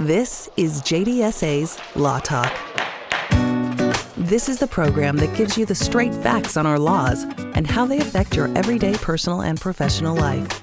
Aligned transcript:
This 0.00 0.48
is 0.56 0.80
JDSA's 0.80 1.78
Law 1.94 2.20
Talk. 2.20 2.50
This 4.16 4.48
is 4.48 4.58
the 4.58 4.66
program 4.66 5.18
that 5.18 5.36
gives 5.36 5.58
you 5.58 5.66
the 5.66 5.74
straight 5.74 6.14
facts 6.14 6.56
on 6.56 6.64
our 6.64 6.78
laws 6.78 7.24
and 7.54 7.66
how 7.66 7.84
they 7.84 7.98
affect 7.98 8.34
your 8.34 8.48
everyday 8.56 8.94
personal 8.94 9.42
and 9.42 9.60
professional 9.60 10.16
life. 10.16 10.62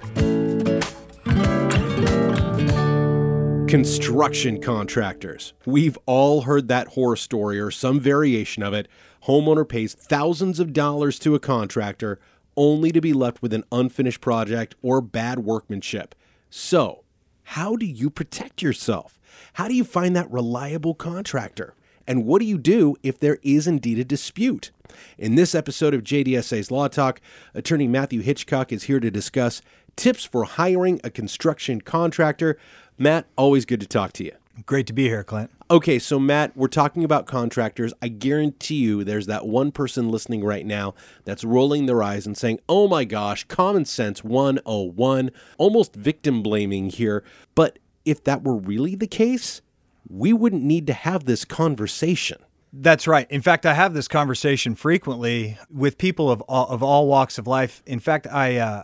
Construction 3.68 4.60
contractors. 4.60 5.54
We've 5.68 6.00
all 6.08 6.42
heard 6.42 6.68
that 6.70 6.88
horror 6.88 7.16
story 7.16 7.60
or 7.60 7.70
some 7.70 8.00
variation 8.00 8.64
of 8.64 8.74
it. 8.74 8.88
Homeowner 9.28 9.70
pays 9.70 9.94
thousands 9.94 10.60
of 10.60 10.74
dollars 10.74 11.20
to 11.20 11.36
a 11.36 11.40
contractor 11.40 12.20
only 12.56 12.92
to 12.92 13.02
be 13.02 13.14
left 13.14 13.44
with 13.44 13.54
an 13.54 13.66
unfinished 13.72 14.20
project 14.20 14.74
or 14.82 15.00
bad 15.00 15.38
workmanship. 15.38 16.16
So, 16.50 17.04
how 17.44 17.76
do 17.76 17.86
you 17.86 18.10
protect 18.10 18.64
yourself? 18.64 19.17
How 19.54 19.68
do 19.68 19.74
you 19.74 19.84
find 19.84 20.16
that 20.16 20.32
reliable 20.32 20.94
contractor? 20.94 21.74
And 22.08 22.26
what 22.26 22.40
do 22.40 22.46
you 22.46 22.58
do 22.58 22.96
if 23.04 23.20
there 23.20 23.38
is 23.44 23.68
indeed 23.68 24.00
a 24.00 24.06
dispute? 24.06 24.72
In 25.18 25.36
this 25.36 25.54
episode 25.54 25.94
of 25.94 26.04
JDSA's 26.04 26.72
Law 26.72 26.88
Talk, 26.88 27.20
attorney 27.54 27.88
Matthew 27.88 28.22
Hitchcock 28.22 28.72
is 28.72 28.84
here 28.84 29.02
to 29.02 29.12
discuss 29.12 29.62
tips 29.98 30.24
for 30.24 30.46
hiring 30.46 31.02
a 31.04 31.10
construction 31.10 31.82
contractor. 31.82 32.58
Matt, 32.98 33.26
always 33.38 33.66
good 33.66 33.82
to 33.82 33.88
talk 33.88 34.14
to 34.14 34.24
you. 34.24 34.32
Great 34.66 34.88
to 34.88 34.94
be 34.94 35.04
here, 35.04 35.24
Clint. 35.24 35.52
Okay, 35.70 36.00
so 36.00 36.18
Matt, 36.18 36.56
we're 36.56 36.68
talking 36.68 37.04
about 37.04 37.28
contractors. 37.28 37.94
I 38.02 38.08
guarantee 38.08 38.76
you 38.78 39.04
there's 39.04 39.28
that 39.28 39.46
one 39.46 39.72
person 39.72 40.10
listening 40.10 40.44
right 40.44 40.66
now 40.66 40.96
that's 41.26 41.44
rolling 41.44 41.86
their 41.86 42.02
eyes 42.02 42.26
and 42.26 42.38
saying, 42.38 42.60
oh 42.70 42.88
my 42.88 43.04
gosh, 43.04 43.44
common 43.44 43.86
sense 43.86 44.24
101, 44.24 45.30
almost 45.58 45.94
victim 45.94 46.42
blaming 46.42 46.90
here. 46.90 47.24
But 47.54 47.78
if 48.08 48.24
that 48.24 48.44
were 48.44 48.56
really 48.56 48.96
the 48.96 49.08
case, 49.08 49.62
we 50.10 50.34
wouldn't 50.34 50.64
need 50.64 50.88
to 50.88 50.94
have 50.94 51.26
this 51.26 51.44
conversation. 51.46 52.38
That's 52.74 53.08
right. 53.08 53.30
In 53.30 53.42
fact, 53.42 53.66
I 53.66 53.74
have 53.74 53.94
this 53.94 54.08
conversation 54.08 54.76
frequently 54.76 55.58
with 55.70 55.98
people 55.98 56.30
of 56.32 56.42
all, 56.42 56.68
of 56.68 56.84
all 56.84 57.08
walks 57.08 57.38
of 57.38 57.48
life. 57.48 57.82
In 57.86 58.00
fact, 58.00 58.28
I 58.28 58.58
uh, 58.58 58.84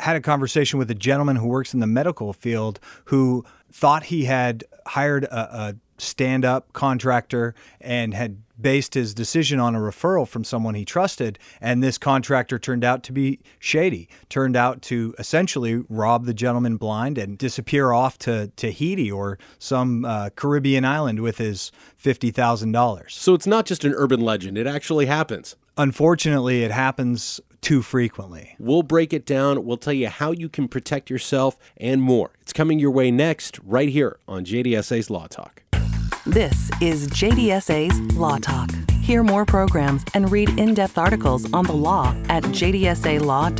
had 0.00 0.16
a 0.16 0.20
conversation 0.20 0.78
with 0.78 0.90
a 0.90 0.94
gentleman 0.94 1.36
who 1.36 1.46
works 1.46 1.74
in 1.74 1.80
the 1.80 1.86
medical 1.86 2.32
field 2.32 2.80
who 3.06 3.44
thought 3.72 4.04
he 4.04 4.24
had 4.24 4.64
hired 4.86 5.24
a, 5.24 5.38
a 5.38 5.74
stand 5.98 6.44
up 6.44 6.72
contractor 6.72 7.54
and 7.80 8.14
had 8.14 8.38
based 8.60 8.94
his 8.94 9.14
decision 9.14 9.58
on 9.58 9.74
a 9.74 9.78
referral 9.78 10.26
from 10.26 10.44
someone 10.44 10.74
he 10.74 10.84
trusted. 10.84 11.38
And 11.60 11.82
this 11.82 11.98
contractor 11.98 12.58
turned 12.58 12.84
out 12.84 13.02
to 13.04 13.12
be 13.12 13.40
shady, 13.58 14.08
turned 14.28 14.56
out 14.56 14.82
to 14.82 15.14
essentially 15.18 15.84
rob 15.88 16.24
the 16.24 16.34
gentleman 16.34 16.76
blind 16.76 17.18
and 17.18 17.36
disappear 17.36 17.92
off 17.92 18.18
to 18.18 18.52
Tahiti 18.56 19.10
or 19.10 19.38
some 19.58 20.04
uh, 20.04 20.30
Caribbean 20.30 20.84
island 20.84 21.20
with 21.20 21.38
his 21.38 21.72
$50,000. 22.02 23.10
So 23.10 23.34
it's 23.34 23.46
not 23.46 23.66
just 23.66 23.84
an 23.84 23.94
urban 23.96 24.20
legend, 24.20 24.58
it 24.58 24.66
actually 24.66 25.06
happens. 25.06 25.56
Unfortunately, 25.76 26.62
it 26.62 26.70
happens 26.70 27.40
too 27.60 27.82
frequently. 27.82 28.54
We'll 28.60 28.84
break 28.84 29.12
it 29.12 29.26
down. 29.26 29.64
We'll 29.64 29.76
tell 29.76 29.92
you 29.92 30.08
how 30.08 30.30
you 30.30 30.48
can 30.48 30.68
protect 30.68 31.10
yourself 31.10 31.56
and 31.76 32.00
more. 32.00 32.30
It's 32.42 32.52
coming 32.52 32.78
your 32.78 32.92
way 32.92 33.10
next, 33.10 33.58
right 33.64 33.88
here 33.88 34.18
on 34.28 34.44
JDSA's 34.44 35.10
Law 35.10 35.26
Talk. 35.26 35.63
This 36.26 36.70
is 36.80 37.06
JDSA's 37.08 38.16
Law 38.16 38.38
Talk. 38.38 38.70
Hear 39.02 39.22
more 39.22 39.44
programs 39.44 40.06
and 40.14 40.32
read 40.32 40.58
in 40.58 40.72
depth 40.72 40.96
articles 40.96 41.52
on 41.52 41.66
the 41.66 41.74
law 41.74 42.16
at 42.30 42.42
jdsalaw.com. 42.44 43.58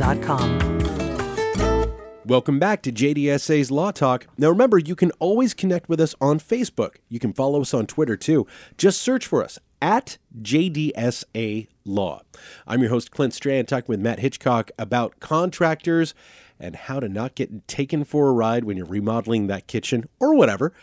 Welcome 2.25 2.57
back 2.57 2.81
to 2.81 2.91
JDSA's 2.91 3.69
Law 3.69 3.91
Talk. 3.91 4.25
Now 4.39 4.49
remember, 4.49 4.79
you 4.79 4.95
can 4.95 5.11
always 5.19 5.53
connect 5.53 5.87
with 5.87 6.01
us 6.01 6.15
on 6.19 6.39
Facebook. 6.39 6.95
You 7.07 7.19
can 7.19 7.33
follow 7.33 7.61
us 7.61 7.71
on 7.71 7.85
Twitter 7.85 8.17
too. 8.17 8.47
Just 8.79 8.99
search 8.99 9.27
for 9.27 9.43
us 9.43 9.59
at 9.79 10.17
JDSA 10.41 11.67
Law. 11.85 12.23
I'm 12.65 12.81
your 12.81 12.89
host, 12.89 13.11
Clint 13.11 13.35
Strand, 13.35 13.67
talking 13.67 13.89
with 13.89 13.99
Matt 13.99 14.17
Hitchcock 14.17 14.71
about 14.79 15.19
contractors 15.19 16.15
and 16.59 16.75
how 16.75 16.99
to 16.99 17.07
not 17.07 17.35
get 17.35 17.67
taken 17.67 18.03
for 18.03 18.27
a 18.27 18.33
ride 18.33 18.63
when 18.63 18.75
you're 18.75 18.87
remodeling 18.87 19.45
that 19.45 19.67
kitchen 19.67 20.09
or 20.19 20.33
whatever. 20.33 20.73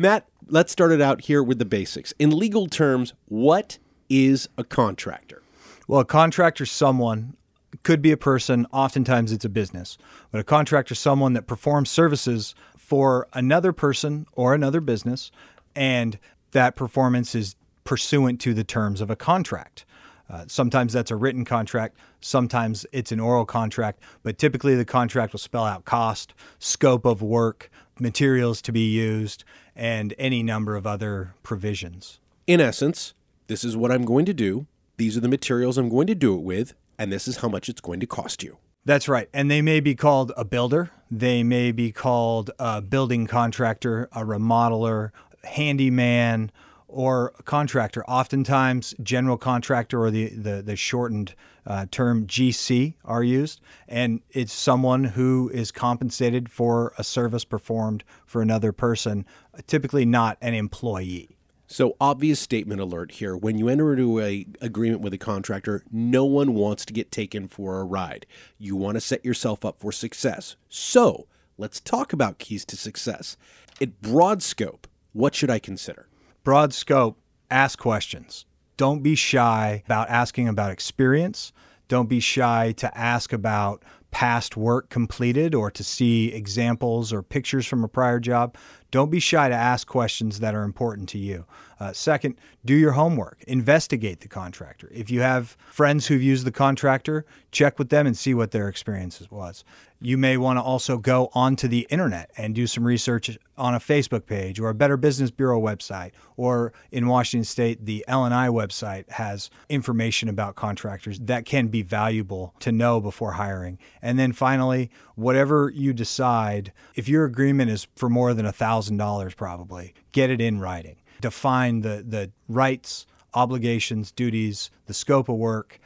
Matt, 0.00 0.26
let's 0.50 0.72
start 0.72 0.90
it 0.92 1.00
out 1.00 1.22
here 1.22 1.42
with 1.42 1.58
the 1.58 1.64
basics. 1.64 2.12
In 2.18 2.36
legal 2.36 2.66
terms, 2.66 3.14
what 3.26 3.78
is 4.08 4.48
a 4.58 4.64
contractor? 4.64 5.42
Well, 5.86 6.00
a 6.00 6.04
contractor 6.04 6.64
is 6.64 6.70
someone, 6.70 7.36
could 7.84 8.02
be 8.02 8.10
a 8.10 8.16
person, 8.16 8.66
oftentimes 8.72 9.32
it's 9.32 9.44
a 9.44 9.48
business, 9.48 9.96
but 10.32 10.40
a 10.40 10.44
contractor 10.44 10.92
is 10.92 10.98
someone 10.98 11.32
that 11.34 11.46
performs 11.46 11.88
services 11.88 12.54
for 12.76 13.28
another 13.32 13.72
person 13.72 14.26
or 14.32 14.52
another 14.52 14.80
business, 14.80 15.30
and 15.76 16.18
that 16.50 16.74
performance 16.74 17.34
is 17.34 17.54
pursuant 17.84 18.40
to 18.40 18.52
the 18.52 18.64
terms 18.64 19.00
of 19.00 19.10
a 19.10 19.16
contract. 19.16 19.84
Uh, 20.28 20.44
sometimes 20.46 20.92
that's 20.92 21.10
a 21.10 21.16
written 21.16 21.44
contract, 21.44 21.96
sometimes 22.20 22.86
it's 22.92 23.12
an 23.12 23.20
oral 23.20 23.44
contract, 23.44 24.00
but 24.22 24.38
typically 24.38 24.74
the 24.74 24.84
contract 24.84 25.32
will 25.32 25.40
spell 25.40 25.64
out 25.64 25.84
cost, 25.84 26.34
scope 26.58 27.04
of 27.04 27.22
work, 27.22 27.70
materials 27.98 28.62
to 28.62 28.72
be 28.72 28.88
used, 28.88 29.44
and 29.74 30.14
any 30.18 30.42
number 30.42 30.76
of 30.76 30.86
other 30.86 31.34
provisions. 31.42 32.18
In 32.46 32.60
essence, 32.60 33.14
this 33.46 33.64
is 33.64 33.76
what 33.76 33.90
I'm 33.90 34.04
going 34.04 34.26
to 34.26 34.34
do, 34.34 34.66
these 34.96 35.16
are 35.16 35.20
the 35.20 35.28
materials 35.28 35.78
I'm 35.78 35.88
going 35.88 36.06
to 36.08 36.14
do 36.14 36.34
it 36.34 36.42
with, 36.42 36.74
and 36.98 37.10
this 37.10 37.26
is 37.26 37.38
how 37.38 37.48
much 37.48 37.68
it's 37.68 37.80
going 37.80 38.00
to 38.00 38.06
cost 38.06 38.42
you. 38.42 38.58
That's 38.84 39.08
right. 39.08 39.28
And 39.32 39.50
they 39.50 39.62
may 39.62 39.80
be 39.80 39.94
called 39.94 40.32
a 40.36 40.44
builder, 40.44 40.90
they 41.10 41.42
may 41.42 41.72
be 41.72 41.92
called 41.92 42.50
a 42.58 42.80
building 42.80 43.26
contractor, 43.26 44.08
a 44.12 44.20
remodeler, 44.20 45.10
handyman, 45.44 46.50
or 46.92 47.32
contractor. 47.44 48.04
Oftentimes, 48.04 48.94
general 49.02 49.36
contractor 49.36 50.02
or 50.02 50.10
the, 50.10 50.28
the, 50.28 50.62
the 50.62 50.76
shortened 50.76 51.34
uh, 51.66 51.86
term 51.90 52.26
GC 52.26 52.94
are 53.04 53.22
used, 53.22 53.60
and 53.88 54.20
it's 54.30 54.52
someone 54.52 55.04
who 55.04 55.50
is 55.52 55.70
compensated 55.70 56.50
for 56.50 56.92
a 56.98 57.04
service 57.04 57.44
performed 57.44 58.04
for 58.26 58.42
another 58.42 58.72
person, 58.72 59.24
typically 59.66 60.04
not 60.04 60.38
an 60.40 60.54
employee. 60.54 61.36
So 61.72 61.96
obvious 62.00 62.40
statement 62.40 62.80
alert 62.80 63.12
here. 63.12 63.36
When 63.36 63.56
you 63.56 63.68
enter 63.68 63.92
into 63.92 64.18
a 64.18 64.44
agreement 64.60 65.02
with 65.02 65.14
a 65.14 65.18
contractor, 65.18 65.84
no 65.92 66.24
one 66.24 66.54
wants 66.54 66.84
to 66.86 66.92
get 66.92 67.12
taken 67.12 67.46
for 67.46 67.78
a 67.78 67.84
ride. 67.84 68.26
You 68.58 68.74
want 68.74 68.96
to 68.96 69.00
set 69.00 69.24
yourself 69.24 69.64
up 69.64 69.78
for 69.78 69.92
success. 69.92 70.56
So 70.68 71.28
let's 71.56 71.78
talk 71.78 72.12
about 72.12 72.40
keys 72.40 72.64
to 72.64 72.76
success. 72.76 73.36
At 73.80 74.02
broad 74.02 74.42
scope, 74.42 74.88
what 75.12 75.36
should 75.36 75.48
I 75.48 75.60
consider? 75.60 76.09
Broad 76.42 76.72
scope, 76.72 77.18
ask 77.50 77.78
questions. 77.78 78.46
Don't 78.78 79.02
be 79.02 79.14
shy 79.14 79.82
about 79.84 80.08
asking 80.08 80.48
about 80.48 80.70
experience. 80.70 81.52
Don't 81.86 82.08
be 82.08 82.18
shy 82.18 82.72
to 82.78 82.96
ask 82.96 83.34
about 83.34 83.82
past 84.10 84.56
work 84.56 84.88
completed 84.88 85.54
or 85.54 85.70
to 85.70 85.84
see 85.84 86.32
examples 86.32 87.12
or 87.12 87.22
pictures 87.22 87.66
from 87.66 87.84
a 87.84 87.88
prior 87.88 88.18
job. 88.18 88.56
Don't 88.90 89.10
be 89.10 89.20
shy 89.20 89.50
to 89.50 89.54
ask 89.54 89.86
questions 89.86 90.40
that 90.40 90.54
are 90.54 90.62
important 90.62 91.10
to 91.10 91.18
you. 91.18 91.44
Uh, 91.80 91.94
second, 91.94 92.36
do 92.62 92.74
your 92.74 92.92
homework. 92.92 93.42
Investigate 93.44 94.20
the 94.20 94.28
contractor. 94.28 94.90
If 94.92 95.10
you 95.10 95.22
have 95.22 95.56
friends 95.70 96.06
who've 96.06 96.22
used 96.22 96.44
the 96.44 96.52
contractor, 96.52 97.24
check 97.52 97.78
with 97.78 97.88
them 97.88 98.06
and 98.06 98.14
see 98.14 98.34
what 98.34 98.50
their 98.50 98.68
experience 98.68 99.18
was. 99.30 99.64
You 99.98 100.18
may 100.18 100.36
want 100.36 100.58
to 100.58 100.62
also 100.62 100.98
go 100.98 101.30
onto 101.34 101.68
the 101.68 101.86
internet 101.90 102.30
and 102.36 102.54
do 102.54 102.66
some 102.66 102.84
research 102.84 103.38
on 103.56 103.74
a 103.74 103.78
Facebook 103.78 104.26
page 104.26 104.60
or 104.60 104.68
a 104.68 104.74
Better 104.74 104.96
Business 104.96 105.30
Bureau 105.30 105.60
website, 105.60 106.12
or 106.36 106.72
in 106.90 107.06
Washington 107.06 107.44
State, 107.44 107.84
the 107.84 108.04
L&I 108.08 108.48
website 108.48 109.10
has 109.10 109.50
information 109.68 110.28
about 110.28 110.56
contractors 110.56 111.18
that 111.20 111.44
can 111.44 111.68
be 111.68 111.82
valuable 111.82 112.54
to 112.60 112.72
know 112.72 113.00
before 113.00 113.32
hiring. 113.32 113.78
And 114.00 114.18
then 114.18 114.32
finally, 114.32 114.90
whatever 115.16 115.70
you 115.74 115.92
decide, 115.92 116.72
if 116.94 117.08
your 117.08 117.26
agreement 117.26 117.70
is 117.70 117.86
for 117.96 118.08
more 118.08 118.32
than 118.32 118.46
$1,000 118.46 119.36
probably, 119.36 119.92
get 120.12 120.30
it 120.30 120.40
in 120.40 120.60
writing. 120.60 120.96
Define 121.20 121.80
the, 121.82 122.04
the 122.06 122.30
rights, 122.48 123.06
obligations, 123.34 124.10
duties, 124.10 124.70
the 124.86 124.94
scope 124.94 125.28
of 125.28 125.36
work, 125.36 125.80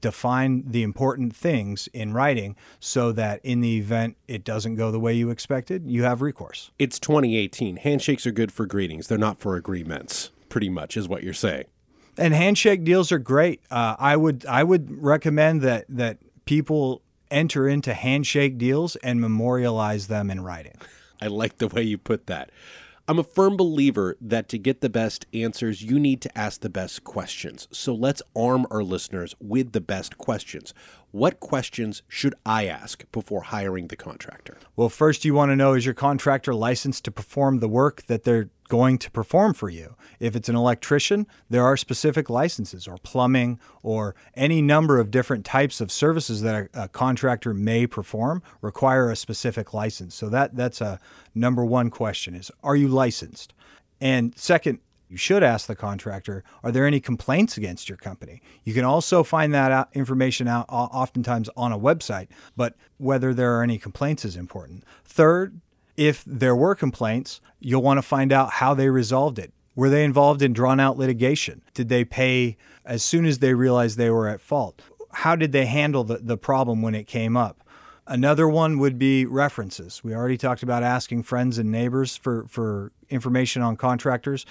define 0.00 0.64
the 0.66 0.82
important 0.82 1.34
things 1.34 1.88
in 1.92 2.12
writing 2.12 2.56
so 2.80 3.12
that 3.12 3.40
in 3.44 3.60
the 3.60 3.78
event 3.78 4.16
it 4.28 4.44
doesn't 4.44 4.76
go 4.76 4.90
the 4.90 5.00
way 5.00 5.12
you 5.12 5.30
expected, 5.30 5.84
you 5.86 6.04
have 6.04 6.22
recourse. 6.22 6.70
It's 6.78 6.98
2018. 6.98 7.76
Handshakes 7.76 8.26
are 8.26 8.32
good 8.32 8.52
for 8.52 8.66
greetings, 8.66 9.08
they're 9.08 9.18
not 9.18 9.38
for 9.38 9.56
agreements, 9.56 10.30
pretty 10.48 10.68
much, 10.68 10.96
is 10.96 11.08
what 11.08 11.22
you're 11.22 11.34
saying. 11.34 11.64
And 12.16 12.32
handshake 12.32 12.84
deals 12.84 13.10
are 13.10 13.18
great. 13.18 13.60
Uh, 13.70 13.96
I 13.98 14.16
would 14.16 14.46
I 14.46 14.62
would 14.62 15.02
recommend 15.02 15.62
that 15.62 15.84
that 15.88 16.18
people 16.44 17.02
enter 17.30 17.68
into 17.68 17.92
handshake 17.92 18.56
deals 18.56 18.94
and 18.96 19.20
memorialize 19.20 20.06
them 20.06 20.30
in 20.30 20.42
writing. 20.42 20.76
I 21.20 21.26
like 21.26 21.58
the 21.58 21.68
way 21.68 21.82
you 21.82 21.98
put 21.98 22.26
that. 22.28 22.50
I'm 23.06 23.18
a 23.18 23.22
firm 23.22 23.58
believer 23.58 24.16
that 24.18 24.48
to 24.48 24.58
get 24.58 24.80
the 24.80 24.88
best 24.88 25.26
answers, 25.34 25.82
you 25.82 26.00
need 26.00 26.22
to 26.22 26.38
ask 26.38 26.62
the 26.62 26.70
best 26.70 27.04
questions. 27.04 27.68
So 27.70 27.94
let's 27.94 28.22
arm 28.34 28.66
our 28.70 28.82
listeners 28.82 29.34
with 29.40 29.72
the 29.72 29.82
best 29.82 30.16
questions. 30.16 30.72
What 31.14 31.38
questions 31.38 32.02
should 32.08 32.34
I 32.44 32.66
ask 32.66 33.04
before 33.12 33.42
hiring 33.42 33.86
the 33.86 33.94
contractor? 33.94 34.58
Well, 34.74 34.88
first, 34.88 35.24
you 35.24 35.32
want 35.32 35.52
to 35.52 35.56
know 35.56 35.74
is 35.74 35.84
your 35.84 35.94
contractor 35.94 36.52
licensed 36.52 37.04
to 37.04 37.12
perform 37.12 37.60
the 37.60 37.68
work 37.68 38.02
that 38.06 38.24
they're 38.24 38.50
going 38.66 38.98
to 38.98 39.12
perform 39.12 39.54
for 39.54 39.68
you? 39.68 39.94
If 40.18 40.34
it's 40.34 40.48
an 40.48 40.56
electrician, 40.56 41.28
there 41.48 41.64
are 41.64 41.76
specific 41.76 42.28
licenses, 42.28 42.88
or 42.88 42.96
plumbing, 42.96 43.60
or 43.84 44.16
any 44.34 44.60
number 44.60 44.98
of 44.98 45.12
different 45.12 45.44
types 45.44 45.80
of 45.80 45.92
services 45.92 46.42
that 46.42 46.68
a, 46.74 46.88
contractor 46.88 47.54
may 47.54 47.86
perform 47.86 48.42
require 48.60 49.08
a 49.08 49.14
specific 49.14 49.72
license. 49.72 50.16
So 50.16 50.28
that 50.30 50.56
that's 50.56 50.80
a 50.80 50.98
number 51.32 51.64
one 51.64 51.90
question: 51.90 52.34
is 52.34 52.50
Are 52.64 52.74
you 52.74 52.88
licensed? 52.88 53.54
And 54.00 54.36
second, 54.36 54.80
you 55.08 55.16
should 55.16 55.42
ask 55.42 55.66
the 55.66 55.76
contractor, 55.76 56.42
are 56.62 56.72
there 56.72 56.86
any 56.86 57.00
complaints 57.00 57.56
against 57.56 57.88
your 57.88 57.98
company? 57.98 58.42
You 58.64 58.74
can 58.74 58.84
also 58.84 59.22
find 59.22 59.52
that 59.54 59.70
out, 59.70 59.88
information 59.92 60.48
out 60.48 60.66
oftentimes 60.68 61.48
on 61.56 61.72
a 61.72 61.78
website, 61.78 62.28
but 62.56 62.74
whether 62.98 63.34
there 63.34 63.56
are 63.58 63.62
any 63.62 63.78
complaints 63.78 64.24
is 64.24 64.36
important. 64.36 64.84
Third, 65.04 65.60
if 65.96 66.24
there 66.26 66.56
were 66.56 66.74
complaints, 66.74 67.40
you'll 67.60 67.82
want 67.82 67.98
to 67.98 68.02
find 68.02 68.32
out 68.32 68.50
how 68.54 68.74
they 68.74 68.88
resolved 68.88 69.38
it. 69.38 69.52
Were 69.76 69.90
they 69.90 70.04
involved 70.04 70.42
in 70.42 70.52
drawn 70.52 70.80
out 70.80 70.98
litigation? 70.98 71.62
Did 71.74 71.88
they 71.88 72.04
pay 72.04 72.56
as 72.84 73.02
soon 73.02 73.26
as 73.26 73.38
they 73.38 73.54
realized 73.54 73.98
they 73.98 74.10
were 74.10 74.28
at 74.28 74.40
fault? 74.40 74.82
How 75.12 75.36
did 75.36 75.52
they 75.52 75.66
handle 75.66 76.04
the, 76.04 76.18
the 76.18 76.36
problem 76.36 76.82
when 76.82 76.94
it 76.94 77.06
came 77.06 77.36
up? 77.36 77.60
Another 78.06 78.46
one 78.46 78.78
would 78.78 78.98
be 78.98 79.24
references. 79.24 80.04
We 80.04 80.14
already 80.14 80.36
talked 80.36 80.62
about 80.62 80.82
asking 80.82 81.22
friends 81.22 81.56
and 81.56 81.72
neighbors 81.72 82.16
for, 82.16 82.46
for 82.48 82.92
information 83.08 83.62
on 83.62 83.76
contractors. 83.76 84.44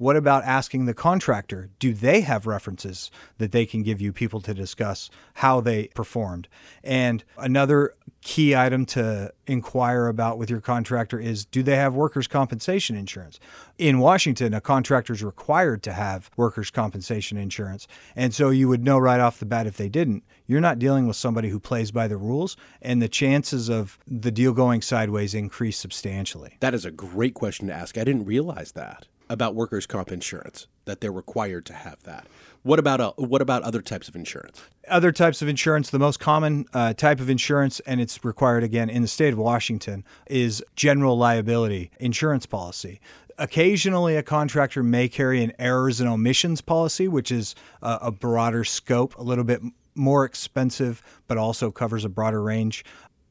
What 0.00 0.16
about 0.16 0.44
asking 0.44 0.86
the 0.86 0.94
contractor? 0.94 1.68
Do 1.78 1.92
they 1.92 2.22
have 2.22 2.46
references 2.46 3.10
that 3.36 3.52
they 3.52 3.66
can 3.66 3.82
give 3.82 4.00
you 4.00 4.14
people 4.14 4.40
to 4.40 4.54
discuss 4.54 5.10
how 5.34 5.60
they 5.60 5.88
performed? 5.88 6.48
And 6.82 7.22
another 7.36 7.92
key 8.22 8.56
item 8.56 8.86
to 8.86 9.30
inquire 9.46 10.06
about 10.06 10.38
with 10.38 10.48
your 10.48 10.62
contractor 10.62 11.20
is 11.20 11.44
do 11.44 11.62
they 11.62 11.76
have 11.76 11.92
workers' 11.92 12.26
compensation 12.26 12.96
insurance? 12.96 13.38
In 13.76 13.98
Washington, 13.98 14.54
a 14.54 14.60
contractor 14.62 15.12
is 15.12 15.22
required 15.22 15.82
to 15.82 15.92
have 15.92 16.30
workers' 16.34 16.70
compensation 16.70 17.36
insurance. 17.36 17.86
And 18.16 18.32
so 18.32 18.48
you 18.48 18.68
would 18.68 18.82
know 18.82 18.96
right 18.96 19.20
off 19.20 19.38
the 19.38 19.44
bat 19.44 19.66
if 19.66 19.76
they 19.76 19.90
didn't, 19.90 20.24
you're 20.46 20.62
not 20.62 20.78
dealing 20.78 21.08
with 21.08 21.16
somebody 21.16 21.50
who 21.50 21.60
plays 21.60 21.90
by 21.90 22.08
the 22.08 22.16
rules, 22.16 22.56
and 22.80 23.02
the 23.02 23.08
chances 23.10 23.68
of 23.68 23.98
the 24.06 24.30
deal 24.30 24.54
going 24.54 24.80
sideways 24.80 25.34
increase 25.34 25.76
substantially. 25.76 26.56
That 26.60 26.72
is 26.72 26.86
a 26.86 26.90
great 26.90 27.34
question 27.34 27.66
to 27.66 27.74
ask. 27.74 27.98
I 27.98 28.04
didn't 28.04 28.24
realize 28.24 28.72
that 28.72 29.06
about 29.30 29.54
workers' 29.54 29.86
comp 29.86 30.12
insurance 30.12 30.66
that 30.84 31.00
they're 31.00 31.12
required 31.12 31.64
to 31.64 31.72
have 31.72 32.02
that. 32.02 32.26
What 32.62 32.78
about 32.78 33.00
uh, 33.00 33.12
what 33.16 33.40
about 33.40 33.62
other 33.62 33.80
types 33.80 34.08
of 34.08 34.16
insurance? 34.16 34.60
Other 34.88 35.12
types 35.12 35.40
of 35.40 35.48
insurance, 35.48 35.88
the 35.88 35.98
most 35.98 36.20
common 36.20 36.66
uh, 36.74 36.92
type 36.92 37.20
of 37.20 37.30
insurance, 37.30 37.80
and 37.80 38.00
it's 38.00 38.22
required 38.22 38.64
again 38.64 38.90
in 38.90 39.00
the 39.00 39.08
state 39.08 39.32
of 39.32 39.38
Washington, 39.38 40.04
is 40.26 40.62
general 40.76 41.16
liability 41.16 41.90
insurance 41.98 42.44
policy. 42.44 43.00
Occasionally, 43.38 44.16
a 44.16 44.22
contractor 44.22 44.82
may 44.82 45.08
carry 45.08 45.42
an 45.42 45.52
errors 45.58 46.00
and 46.00 46.10
omissions 46.10 46.60
policy, 46.60 47.08
which 47.08 47.32
is 47.32 47.54
a, 47.80 47.98
a 48.02 48.10
broader 48.10 48.64
scope, 48.64 49.16
a 49.16 49.22
little 49.22 49.44
bit 49.44 49.62
more 49.94 50.24
expensive, 50.24 51.02
but 51.26 51.38
also 51.38 51.70
covers 51.70 52.04
a 52.04 52.08
broader 52.08 52.42
range. 52.42 52.84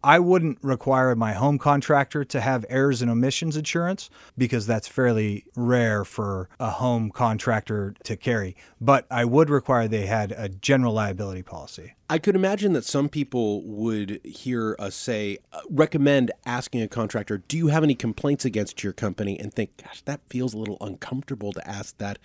I 0.04 0.20
wouldn't 0.20 0.60
require 0.62 1.14
my 1.16 1.34
home 1.34 1.58
contractor 1.58 2.24
to 2.24 2.40
have 2.40 2.66
errors 2.70 3.02
and 3.02 3.12
omissions 3.12 3.58
insurance 3.58 4.10
because 4.38 4.66
that's 4.66 4.88
fairly 4.88 5.46
rare 5.56 6.06
for 6.06 6.48
a 6.60 6.70
home 6.70 7.12
contractor 7.12 7.96
to 8.04 8.16
carry. 8.16 8.56
But 8.80 9.06
I 9.12 9.26
would 9.26 9.50
require 9.50 9.88
they 9.88 10.06
had 10.06 10.32
a 10.32 10.48
general 10.48 10.94
liability 10.94 11.44
policy. 11.44 11.96
I 12.10 12.18
could 12.18 12.36
imagine 12.36 12.74
that 12.74 12.86
some 12.86 13.10
people 13.10 13.62
would 13.64 14.22
hear 14.24 14.76
us 14.80 14.96
say, 14.96 15.40
uh, 15.52 15.62
recommend 15.70 16.32
asking 16.46 16.82
a 16.82 16.88
contractor, 16.88 17.38
Do 17.38 17.58
you 17.58 17.68
have 17.68 17.84
any 17.84 17.94
complaints 17.94 18.46
against 18.46 18.84
your 18.84 18.94
company? 18.94 19.38
and 19.38 19.54
think, 19.54 19.78
Gosh, 19.84 20.02
that 20.04 20.22
feels 20.30 20.54
a 20.54 20.58
little 20.58 20.78
uncomfortable 20.80 21.52
to 21.54 21.68
ask 21.68 21.98
that. 21.98 22.20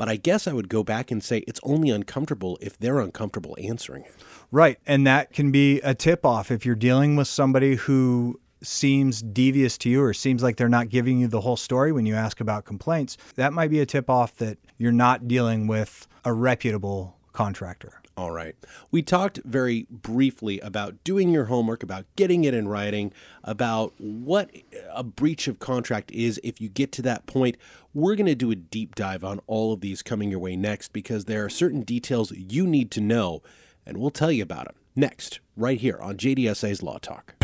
But 0.00 0.08
I 0.08 0.16
guess 0.16 0.48
I 0.48 0.54
would 0.54 0.70
go 0.70 0.82
back 0.82 1.10
and 1.10 1.22
say 1.22 1.44
it's 1.46 1.60
only 1.62 1.90
uncomfortable 1.90 2.56
if 2.62 2.78
they're 2.78 3.00
uncomfortable 3.00 3.54
answering 3.62 4.04
it. 4.04 4.14
Right. 4.50 4.78
And 4.86 5.06
that 5.06 5.34
can 5.34 5.52
be 5.52 5.78
a 5.82 5.94
tip 5.94 6.24
off 6.24 6.50
if 6.50 6.64
you're 6.64 6.74
dealing 6.74 7.16
with 7.16 7.28
somebody 7.28 7.74
who 7.74 8.40
seems 8.62 9.20
devious 9.20 9.76
to 9.76 9.90
you 9.90 10.02
or 10.02 10.14
seems 10.14 10.42
like 10.42 10.56
they're 10.56 10.70
not 10.70 10.88
giving 10.88 11.20
you 11.20 11.28
the 11.28 11.42
whole 11.42 11.58
story 11.58 11.92
when 11.92 12.06
you 12.06 12.14
ask 12.14 12.40
about 12.40 12.64
complaints. 12.64 13.18
That 13.34 13.52
might 13.52 13.68
be 13.68 13.80
a 13.80 13.84
tip 13.84 14.08
off 14.08 14.34
that 14.36 14.56
you're 14.78 14.90
not 14.90 15.28
dealing 15.28 15.66
with 15.66 16.08
a 16.24 16.32
reputable 16.32 17.18
contractor. 17.34 18.00
All 18.16 18.30
right. 18.30 18.54
We 18.90 19.02
talked 19.02 19.40
very 19.44 19.86
briefly 19.90 20.60
about 20.60 21.02
doing 21.04 21.30
your 21.30 21.46
homework, 21.46 21.82
about 21.82 22.04
getting 22.16 22.44
it 22.44 22.52
in 22.52 22.68
writing, 22.68 23.12
about 23.44 23.94
what 23.98 24.50
a 24.92 25.02
breach 25.02 25.48
of 25.48 25.58
contract 25.58 26.10
is 26.10 26.38
if 26.44 26.60
you 26.60 26.68
get 26.68 26.92
to 26.92 27.02
that 27.02 27.26
point. 27.26 27.56
We're 27.94 28.16
going 28.16 28.26
to 28.26 28.34
do 28.34 28.50
a 28.50 28.56
deep 28.56 28.94
dive 28.94 29.24
on 29.24 29.40
all 29.46 29.72
of 29.72 29.80
these 29.80 30.02
coming 30.02 30.30
your 30.30 30.38
way 30.38 30.54
next 30.54 30.92
because 30.92 31.24
there 31.24 31.44
are 31.44 31.48
certain 31.48 31.82
details 31.82 32.30
you 32.32 32.66
need 32.66 32.90
to 32.92 33.00
know 33.00 33.42
and 33.86 33.96
we'll 33.96 34.10
tell 34.10 34.30
you 34.30 34.42
about 34.42 34.66
them 34.66 34.76
next, 34.94 35.40
right 35.56 35.80
here 35.80 35.98
on 36.00 36.16
JDSA's 36.16 36.82
Law 36.82 36.98
Talk. 36.98 37.34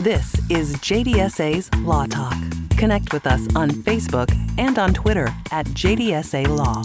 This 0.00 0.34
is 0.50 0.76
JDSA's 0.76 1.72
Law 1.82 2.06
Talk. 2.06 2.34
Connect 2.76 3.12
with 3.12 3.26
us 3.26 3.46
on 3.54 3.70
Facebook 3.70 4.30
and 4.58 4.78
on 4.78 4.92
Twitter 4.92 5.28
at 5.50 5.66
JDSA 5.66 6.48
Law. 6.48 6.82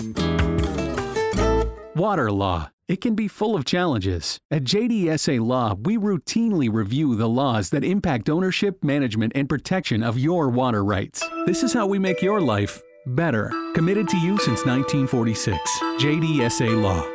Water 1.96 2.32
law. 2.32 2.70
It 2.90 3.02
can 3.02 3.14
be 3.14 3.28
full 3.28 3.56
of 3.56 3.66
challenges. 3.66 4.40
At 4.50 4.64
JDSA 4.64 5.46
Law, 5.46 5.76
we 5.76 5.96
routinely 5.96 6.74
review 6.74 7.16
the 7.16 7.30
laws 7.30 7.70
that 7.70 7.84
impact 7.84 8.32
ownership, 8.32 8.84
management, 8.84 9.34
and 9.36 9.48
protection 9.48 10.02
of 10.02 10.18
your 10.18 10.50
water 10.50 10.84
rights. 10.84 11.24
This 11.46 11.62
is 11.62 11.72
how 11.72 11.86
we 11.86 12.00
make 12.00 12.24
your 12.24 12.42
life 12.42 12.82
better. 13.06 13.52
Committed 13.76 14.08
to 14.10 14.18
you 14.18 14.40
since 14.40 14.66
1946. 14.66 15.60
JDSA 16.00 16.82
Law. 16.82 17.08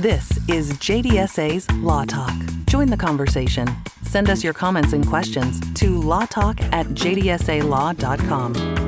This 0.00 0.36
is 0.48 0.72
JDSA's 0.78 1.70
Law 1.76 2.04
Talk. 2.04 2.34
Join 2.66 2.88
the 2.90 2.96
conversation. 2.96 3.68
Send 4.02 4.30
us 4.30 4.42
your 4.42 4.52
comments 4.52 4.94
and 4.94 5.06
questions 5.06 5.60
to 5.74 6.00
lawtalk 6.00 6.60
at 6.72 6.86
jdsalaw.com. 6.86 8.81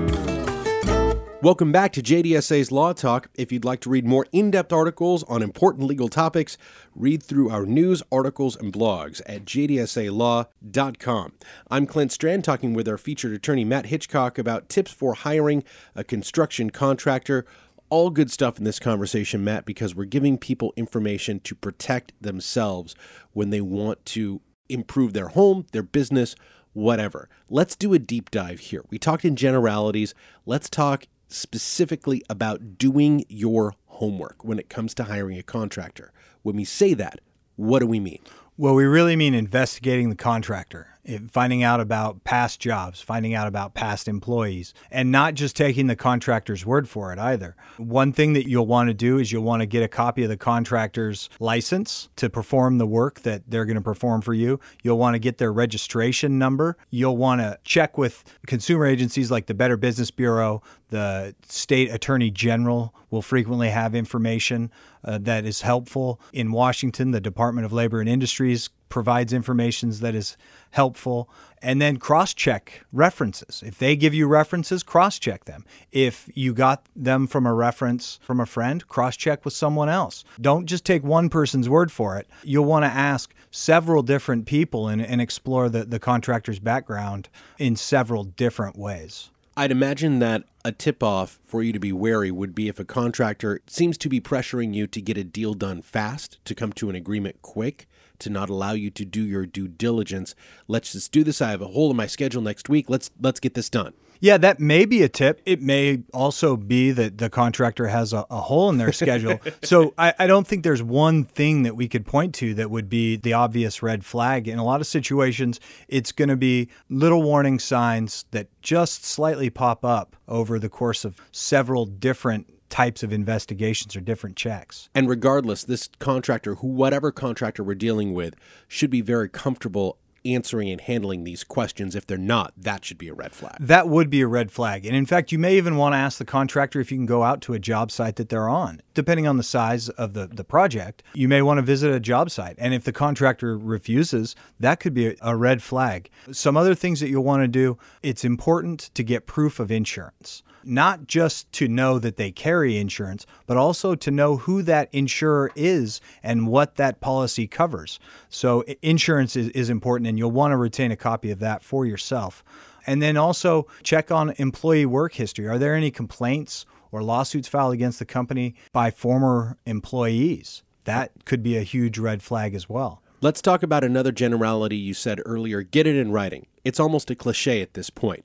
Welcome 1.45 1.73
back 1.73 1.93
to 1.93 2.01
JDSA's 2.01 2.73
Law 2.73 2.95
Talk. 2.95 3.29
If 3.35 3.53
you'd 3.53 3.67
like 3.67 3.81
to 3.81 3.91
read 3.91 4.07
more 4.07 4.25
in 4.33 4.51
depth 4.51 4.73
articles 4.73 5.25
on 5.25 5.43
important 5.43 5.87
legal 5.87 6.09
topics, 6.09 6.57
read 6.95 7.23
through 7.23 7.51
our 7.51 7.67
news, 7.67 8.03
articles, 8.11 8.57
and 8.57 8.73
blogs 8.73 9.21
at 9.27 9.45
jdsalaw.com. 9.45 11.33
I'm 11.71 11.85
Clint 11.85 12.13
Strand 12.13 12.45
talking 12.45 12.73
with 12.73 12.89
our 12.89 12.97
featured 12.97 13.35
attorney 13.35 13.63
Matt 13.63 13.85
Hitchcock 13.85 14.39
about 14.39 14.71
tips 14.71 14.91
for 14.91 15.13
hiring 15.13 15.65
a 15.95 16.03
construction 16.03 16.71
contractor 16.71 17.45
all 17.91 18.09
good 18.09 18.31
stuff 18.31 18.57
in 18.57 18.65
this 18.65 18.79
conversation, 18.79 19.45
Matt, 19.45 19.67
because 19.67 19.95
we're 19.95 20.07
giving 20.07 20.39
people 20.39 20.73
information 20.79 21.41
to 21.41 21.55
protect 21.55 22.15
themselves 22.23 22.95
when 23.35 23.51
they 23.51 23.61
want 23.61 24.03
to 24.07 24.41
improve 24.71 25.13
their 25.13 25.29
home, 25.29 25.67
their 25.73 25.83
business, 25.83 26.37
whatever. 26.73 27.29
Let's 27.51 27.77
do 27.77 27.93
a 27.93 27.99
deep 27.99 28.31
dive 28.31 28.61
here. 28.61 28.83
We 28.89 28.99
talked 28.99 29.27
in 29.27 29.37
generalities. 29.37 30.15
Let's 30.47 30.71
talk 30.71 31.07
specifically 31.29 32.23
about 32.29 32.79
doing 32.79 33.25
your 33.29 33.75
homework 33.87 34.45
when 34.45 34.59
it 34.59 34.69
comes 34.69 34.95
to 34.95 35.05
hiring 35.05 35.39
a 35.39 35.43
contractor. 35.43 36.13
When 36.43 36.57
we 36.57 36.65
say 36.65 36.95
that, 36.95 37.21
what 37.57 37.79
do 37.81 37.87
we 37.87 38.01
mean? 38.01 38.21
Well, 38.57 38.77
we 38.77 38.85
really 38.85 39.17
mean 39.17 39.35
investigating 39.35 40.11
the 40.11 40.15
contractor 40.15 40.87
eh, 41.07 41.19
finding 41.29 41.65
out 41.65 41.81
about 41.81 42.23
past 42.23 42.61
jobs, 42.61 43.01
finding 43.01 43.35
out 43.35 43.49
about 43.49 43.75
past 43.75 44.07
employees, 44.07 44.73
and 44.93 45.11
not 45.11 45.35
just 45.35 45.57
taking 45.57 45.89
the 45.89 45.97
contractor's 45.97 46.65
word 46.65 46.89
for 46.89 47.13
it 47.13 47.19
either. 47.19 47.57
One 47.79 48.13
thing 48.13 48.33
that 48.35 48.49
you'll 48.49 48.69
want 48.69 48.91
to 48.91 48.95
do 48.95 49.19
is 49.19 49.33
you'll 49.33 49.43
want 49.43 49.63
to 49.63 49.67
get 49.67 49.83
a 49.83 49.89
copy 49.89 50.23
of 50.23 50.29
the 50.29 50.37
contractor's 50.37 51.29
license 51.41 52.09
to 52.15 52.31
perform 52.31 52.79
the 52.79 52.87
work 52.87 53.23
that 53.23 53.43
they're 53.49 53.65
going 53.65 53.75
to 53.75 53.83
perform 53.83 54.21
for 54.21 54.35
you. 54.35 54.61
You'll 54.85 54.99
want 54.99 55.15
to 55.15 55.19
get 55.19 55.39
their 55.39 55.53
registration 55.53 56.39
number. 56.39 56.77
You'll 56.91 57.17
want 57.17 57.41
to 57.41 57.59
check 57.65 57.99
with 57.99 58.23
consumer 58.47 58.87
agencies 58.87 59.33
like 59.33 59.47
the 59.47 59.55
Better 59.55 59.77
Business 59.77 60.13
Bureau, 60.13 60.63
the 60.95 61.35
state 61.49 61.93
attorney 61.93 62.31
general 62.31 62.95
will 63.11 63.21
frequently 63.21 63.69
have 63.71 63.97
information 63.97 64.71
uh, 65.03 65.19
that 65.21 65.45
is 65.45 65.63
helpful. 65.63 66.21
In 66.33 66.53
Washington, 66.53 67.11
the 67.11 67.21
Department 67.21 67.65
of 67.65 67.73
Labor 67.73 67.99
and 67.99 68.09
Industries 68.09 68.71
provides 68.89 69.33
information 69.33 69.91
that 69.91 70.15
is 70.15 70.37
helpful. 70.71 71.29
And 71.61 71.83
then 71.83 71.97
cross 71.97 72.33
check 72.33 72.85
references. 72.93 73.61
If 73.67 73.77
they 73.77 73.97
give 73.97 74.15
you 74.15 74.29
references, 74.29 74.85
cross 74.85 75.19
check 75.19 75.47
them. 75.47 75.65
If 75.91 76.31
you 76.33 76.55
got 76.55 76.87
them 76.95 77.27
from 77.27 77.45
a 77.45 77.53
reference 77.53 78.21
from 78.23 78.39
a 78.39 78.47
friend, 78.47 78.87
cross 78.87 79.17
check 79.17 79.45
with 79.45 79.55
someone 79.55 79.89
else. 79.89 80.23
Don't 80.41 80.67
just 80.67 80.85
take 80.85 81.03
one 81.03 81.29
person's 81.29 81.69
word 81.69 81.91
for 81.91 82.17
it. 82.19 82.29
You'll 82.45 82.67
want 82.67 82.85
to 82.85 82.91
ask 82.91 83.35
several 83.51 84.05
different 84.05 84.47
people 84.47 84.87
and, 84.87 85.03
and 85.03 85.21
explore 85.21 85.69
the, 85.69 85.85
the 85.85 85.99
contractor's 85.99 86.61
background 86.61 87.29
in 87.59 87.75
several 87.75 88.23
different 88.23 88.79
ways. 88.79 89.31
I'd 89.57 89.71
imagine 89.71 90.19
that 90.19 90.45
a 90.65 90.73
tip 90.73 91.03
off 91.03 91.39
for 91.45 91.63
you 91.63 91.73
to 91.73 91.79
be 91.79 91.93
wary 91.93 92.31
would 92.31 92.55
be 92.55 92.69
if 92.69 92.79
a 92.79 92.85
contractor 92.85 93.61
seems 93.67 93.99
to 93.99 94.09
be 94.09 94.21
pressuring 94.21 94.75
you 94.75 94.87
to 94.87 95.01
get 95.01 95.19
a 95.19 95.25
deal 95.25 95.55
done 95.55 95.83
fast, 95.83 96.43
to 96.45 96.55
come 96.55 96.73
to 96.73 96.89
an 96.89 96.97
agreement 96.97 97.43
quick 97.43 97.87
to 98.21 98.31
not 98.31 98.49
allow 98.49 98.73
you 98.73 98.91
to 98.91 99.05
do 99.05 99.23
your 99.23 99.47
due 99.47 99.69
diligence. 99.69 100.35
Let's 100.69 100.93
just 100.93 101.13
do 101.13 101.25
this. 101.25 101.43
I 101.43 101.51
have 101.51 101.63
a 101.63 101.69
hole 101.69 101.91
in 101.91 101.97
my 101.97 102.07
schedule 102.07 102.43
next 102.43 102.69
week. 102.69 102.89
Let's 102.89 103.11
let's 103.21 103.41
get 103.41 103.55
this 103.55 103.69
done. 103.69 103.93
Yeah, 104.21 104.39
that 104.39 104.59
may 104.59 104.87
be 104.87 105.03
a 105.03 105.09
tip. 105.09 105.43
It 105.45 105.61
may 105.61 106.03
also 106.15 106.57
be 106.57 106.93
that 106.93 107.19
the 107.19 107.29
contractor 107.29 107.89
has 107.89 108.15
a, 108.15 108.25
a 108.31 108.41
hole 108.41 108.71
in 108.71 108.79
their 108.79 108.93
schedule. 108.93 109.39
so 109.63 109.93
I, 109.99 110.15
I, 110.19 110.27
don't 110.27 110.47
think 110.47 110.63
there's 110.63 110.83
one 110.83 111.25
thing 111.25 111.65
that 111.65 111.77
we 111.77 111.89
could 111.89 112.07
point 112.07 112.35
to 112.37 112.55
that 112.55 112.71
would 112.71 112.89
be 112.89 113.17
the 113.17 113.35
obvious 113.35 113.83
red 113.83 114.03
flag. 114.03 114.49
In 114.49 114.59
a 114.59 114.65
lot 114.65 114.81
of 114.81 114.87
situations, 114.87 115.61
it's 115.89 116.11
going 116.11 116.31
to 116.31 116.37
be 116.37 116.71
little 116.89 117.23
warning 117.23 117.59
signs 117.59 118.25
that 118.31 118.49
just 118.63 119.05
slightly 119.05 119.51
pop 119.51 119.85
up 119.85 120.17
over 120.55 120.61
the 120.61 120.69
course 120.69 121.05
of 121.05 121.21
several 121.33 121.85
different 121.85 122.49
types 122.71 123.03
of 123.03 123.13
investigations 123.13 123.97
or 123.97 124.01
different 124.01 124.37
checks. 124.37 124.89
And 124.95 125.09
regardless, 125.09 125.65
this 125.65 125.91
contractor, 125.99 126.55
who 126.55 126.69
whatever 126.69 127.11
contractor 127.11 127.65
we're 127.65 127.75
dealing 127.75 128.15
with, 128.15 128.37
should 128.69 128.91
be 128.91 129.01
very 129.01 129.29
comfortable 129.29 129.99
answering 130.25 130.71
and 130.71 130.81
handling 130.81 131.25
these 131.25 131.45
questions. 131.45 131.95
If 131.95 132.07
they're 132.07 132.19
not, 132.19 132.53
that 132.57 132.85
should 132.85 132.99
be 132.99 133.09
a 133.09 133.15
red 133.15 133.33
flag. 133.33 133.57
That 133.61 133.89
would 133.89 134.11
be 134.11 134.21
a 134.21 134.27
red 134.27 134.51
flag. 134.51 134.87
And 134.87 134.97
in 134.97 135.07
fact, 135.07 135.33
you 135.33 135.39
may 135.39 135.57
even 135.57 135.77
want 135.77 135.93
to 135.95 135.99
ask 135.99 136.19
the 136.19 136.25
contractor 136.25 136.81
if 136.81 136.91
you 136.91 136.99
can 136.99 137.07
go 137.07 137.23
out 137.23 137.41
to 137.43 137.55
a 137.55 137.59
job 137.59 137.91
site 137.91 138.17
that 138.17 138.29
they're 138.29 138.49
on. 138.49 138.81
Depending 138.95 139.27
on 139.27 139.37
the 139.37 139.43
size 139.43 139.89
of 139.91 140.15
the, 140.15 140.27
the 140.27 140.45
project, 140.45 141.03
you 141.15 141.29
may 141.29 141.43
want 141.43 141.59
to 141.59 141.63
visit 141.63 141.93
a 141.93 142.01
job 142.01 142.31
site. 142.31 142.57
And 142.59 142.75
if 142.75 142.85
the 142.85 142.93
contractor 142.93 143.59
refuses, 143.59 144.35
that 144.61 144.81
could 144.81 144.95
be 144.95 145.09
a, 145.09 145.15
a 145.23 145.37
red 145.37 145.63
flag. 145.63 146.11
Some 146.33 146.57
other 146.57 146.75
things 146.75 147.01
that 147.01 147.09
you'll 147.09 147.25
want 147.25 147.43
to 147.43 147.49
do 147.49 147.79
it's 148.03 148.25
important 148.25 148.91
to 148.95 149.03
get 149.03 149.27
proof 149.27 149.61
of 149.61 149.71
insurance 149.71 150.43
not 150.67 151.07
just 151.07 151.51
to 151.53 151.69
know 151.69 151.99
that 151.99 152.17
they 152.17 152.31
carry 152.31 152.79
insurance, 152.79 153.27
but 153.47 153.57
also 153.57 153.95
to 153.95 154.11
know 154.11 154.37
who 154.37 154.63
that 154.63 154.89
insurer 154.93 155.51
is 155.55 156.01
and 156.23 156.49
what 156.49 156.77
that 156.77 157.01
policy 157.01 157.47
covers. 157.47 157.99
So, 158.29 158.63
insurance 158.83 159.37
is, 159.37 159.49
is 159.51 159.71
important, 159.71 160.09
and 160.09 160.19
you'll 160.19 160.31
want 160.31 160.53
to 160.53 160.57
retain 160.57 160.91
a 160.93 160.97
copy 160.97 161.31
of 161.31 161.39
that 161.41 161.63
for 161.63 161.87
yourself. 161.87 162.45
And 162.87 163.01
then 163.01 163.17
also 163.17 163.67
check 163.83 164.11
on 164.11 164.35
employee 164.39 164.87
work 164.87 165.15
history. 165.15 165.49
Are 165.49 165.59
there 165.59 165.75
any 165.75 165.91
complaints 165.91 166.67
or 166.93 167.03
lawsuits 167.03 167.49
filed 167.49 167.73
against 167.73 167.99
the 167.99 168.05
company 168.05 168.55
by 168.73 168.91
former 168.91 169.57
employees? 169.65 170.63
That 170.85 171.25
could 171.25 171.43
be 171.43 171.57
a 171.57 171.63
huge 171.63 171.99
red 171.99 172.23
flag 172.23 172.55
as 172.55 172.69
well. 172.69 173.03
Let's 173.21 173.41
talk 173.41 173.63
about 173.63 173.85
another 173.85 174.13
generality 174.13 174.77
you 174.77 174.93
said 174.93 175.19
earlier 175.25 175.63
get 175.63 175.87
it 175.87 175.97
in 175.97 176.13
writing. 176.13 176.47
It's 176.63 176.79
almost 176.79 177.11
a 177.11 177.15
cliche 177.15 177.63
at 177.63 177.73
this 177.73 177.89
point 177.89 178.25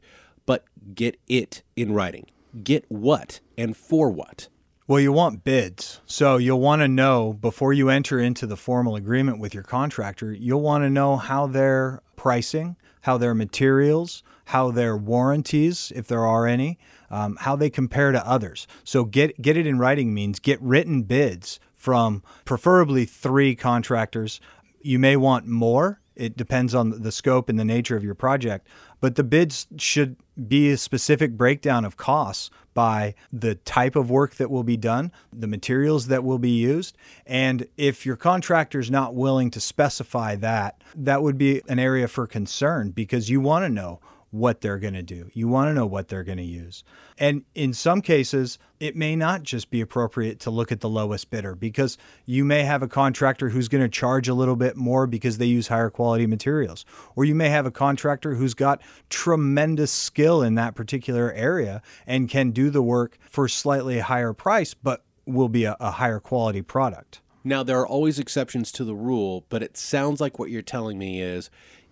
but 0.49 0.65
get 0.95 1.15
it 1.27 1.61
in 1.75 1.93
writing. 1.93 2.25
Get 2.63 2.83
what 2.87 3.39
and 3.55 3.77
for 3.77 4.09
what? 4.09 4.47
Well, 4.87 4.99
you 4.99 5.11
want 5.11 5.43
bids. 5.43 6.01
So 6.07 6.37
you'll 6.37 6.59
want 6.59 6.81
to 6.81 6.87
know 6.87 7.33
before 7.33 7.71
you 7.71 7.89
enter 7.89 8.19
into 8.19 8.47
the 8.47 8.57
formal 8.57 8.95
agreement 8.95 9.37
with 9.37 9.53
your 9.53 9.61
contractor, 9.61 10.33
you'll 10.33 10.63
want 10.63 10.83
to 10.83 10.89
know 10.89 11.17
how 11.17 11.45
their 11.45 12.01
pricing, 12.15 12.77
how 13.01 13.19
their 13.19 13.35
materials, 13.35 14.23
how 14.45 14.71
their 14.71 14.97
warranties, 14.97 15.93
if 15.95 16.07
there 16.07 16.25
are 16.25 16.47
any, 16.47 16.79
um, 17.11 17.37
how 17.41 17.55
they 17.55 17.69
compare 17.69 18.11
to 18.11 18.27
others. 18.27 18.65
So 18.83 19.05
get 19.05 19.39
get 19.39 19.55
it 19.55 19.67
in 19.67 19.77
writing 19.77 20.15
means 20.15 20.39
get 20.39 20.59
written 20.63 21.03
bids 21.03 21.59
from 21.75 22.23
preferably 22.45 23.05
three 23.05 23.53
contractors. 23.53 24.41
You 24.81 24.97
may 24.97 25.15
want 25.15 25.45
more. 25.45 26.01
It 26.19 26.35
depends 26.35 26.75
on 26.75 27.01
the 27.01 27.11
scope 27.11 27.47
and 27.47 27.57
the 27.57 27.65
nature 27.65 27.95
of 27.95 28.03
your 28.03 28.13
project, 28.13 28.67
but 28.99 29.15
the 29.15 29.23
bids 29.23 29.67
should 29.77 30.17
be 30.47 30.69
a 30.69 30.77
specific 30.77 31.37
breakdown 31.37 31.85
of 31.85 31.95
costs 31.95 32.51
by 32.73 33.15
the 33.31 33.55
type 33.55 33.95
of 33.95 34.09
work 34.09 34.35
that 34.35 34.51
will 34.51 34.63
be 34.63 34.77
done, 34.77 35.11
the 35.31 35.47
materials 35.47 36.07
that 36.07 36.23
will 36.23 36.37
be 36.37 36.51
used, 36.51 36.97
and 37.25 37.67
if 37.77 38.05
your 38.05 38.15
contractor 38.15 38.79
is 38.79 38.91
not 38.91 39.15
willing 39.15 39.49
to 39.51 39.61
specify 39.61 40.35
that, 40.35 40.83
that 40.93 41.23
would 41.23 41.37
be 41.37 41.61
an 41.69 41.79
area 41.79 42.07
for 42.07 42.27
concern 42.27 42.91
because 42.91 43.29
you 43.29 43.39
want 43.39 43.63
to 43.63 43.69
know 43.69 43.99
what 44.31 44.61
they're 44.61 44.79
going 44.79 44.93
to 44.93 45.03
do. 45.03 45.29
You 45.33 45.47
want 45.47 45.69
to 45.69 45.73
know 45.73 45.85
what 45.85 46.07
they're 46.07 46.23
going 46.23 46.37
to 46.37 46.43
use. 46.43 46.83
And 47.17 47.43
in 47.55 47.73
some 47.73 48.01
cases, 48.01 48.59
it 48.79 48.95
may 48.95 49.15
not 49.15 49.43
just 49.43 49.69
be 49.69 49.81
appropriate 49.81 50.39
to 50.41 50.51
look 50.51 50.71
at 50.71 50.81
the 50.81 50.89
lowest 50.89 51.29
bidder 51.29 51.55
because 51.55 51.97
you 52.25 52.45
may 52.45 52.63
have 52.63 52.83
a 52.83 52.87
contractor 52.87 53.49
who's 53.49 53.67
going 53.67 53.83
to 53.83 53.89
charge 53.89 54.27
a 54.27 54.33
little 54.33 54.55
bit 54.55 54.75
more 54.77 55.07
because 55.07 55.37
they 55.37 55.45
use 55.45 55.67
higher 55.67 55.89
quality 55.89 56.27
materials. 56.27 56.85
Or 57.15 57.25
you 57.25 57.35
may 57.35 57.49
have 57.49 57.65
a 57.65 57.71
contractor 57.71 58.35
who's 58.35 58.53
got 58.53 58.81
tremendous 59.09 59.91
skill 59.91 60.41
in 60.41 60.55
that 60.55 60.75
particular 60.75 61.31
area 61.33 61.81
and 62.05 62.29
can 62.29 62.51
do 62.51 62.69
the 62.69 62.83
work 62.83 63.17
for 63.21 63.47
slightly 63.47 63.99
higher 63.99 64.33
price, 64.33 64.73
but 64.73 65.03
will 65.25 65.49
be 65.49 65.63
a, 65.63 65.75
a 65.79 65.91
higher 65.91 66.19
quality 66.19 66.61
product. 66.61 67.21
Now, 67.43 67.63
there 67.63 67.79
are 67.79 67.87
always 67.87 68.19
exceptions 68.19 68.71
to 68.73 68.83
the 68.83 68.93
rule, 68.93 69.45
but 69.49 69.63
it 69.63 69.77
sounds 69.77 70.19
like 70.19 70.37
what 70.37 70.49
you're 70.49 70.61
telling 70.61 70.97
me 70.97 71.21
is 71.21 71.49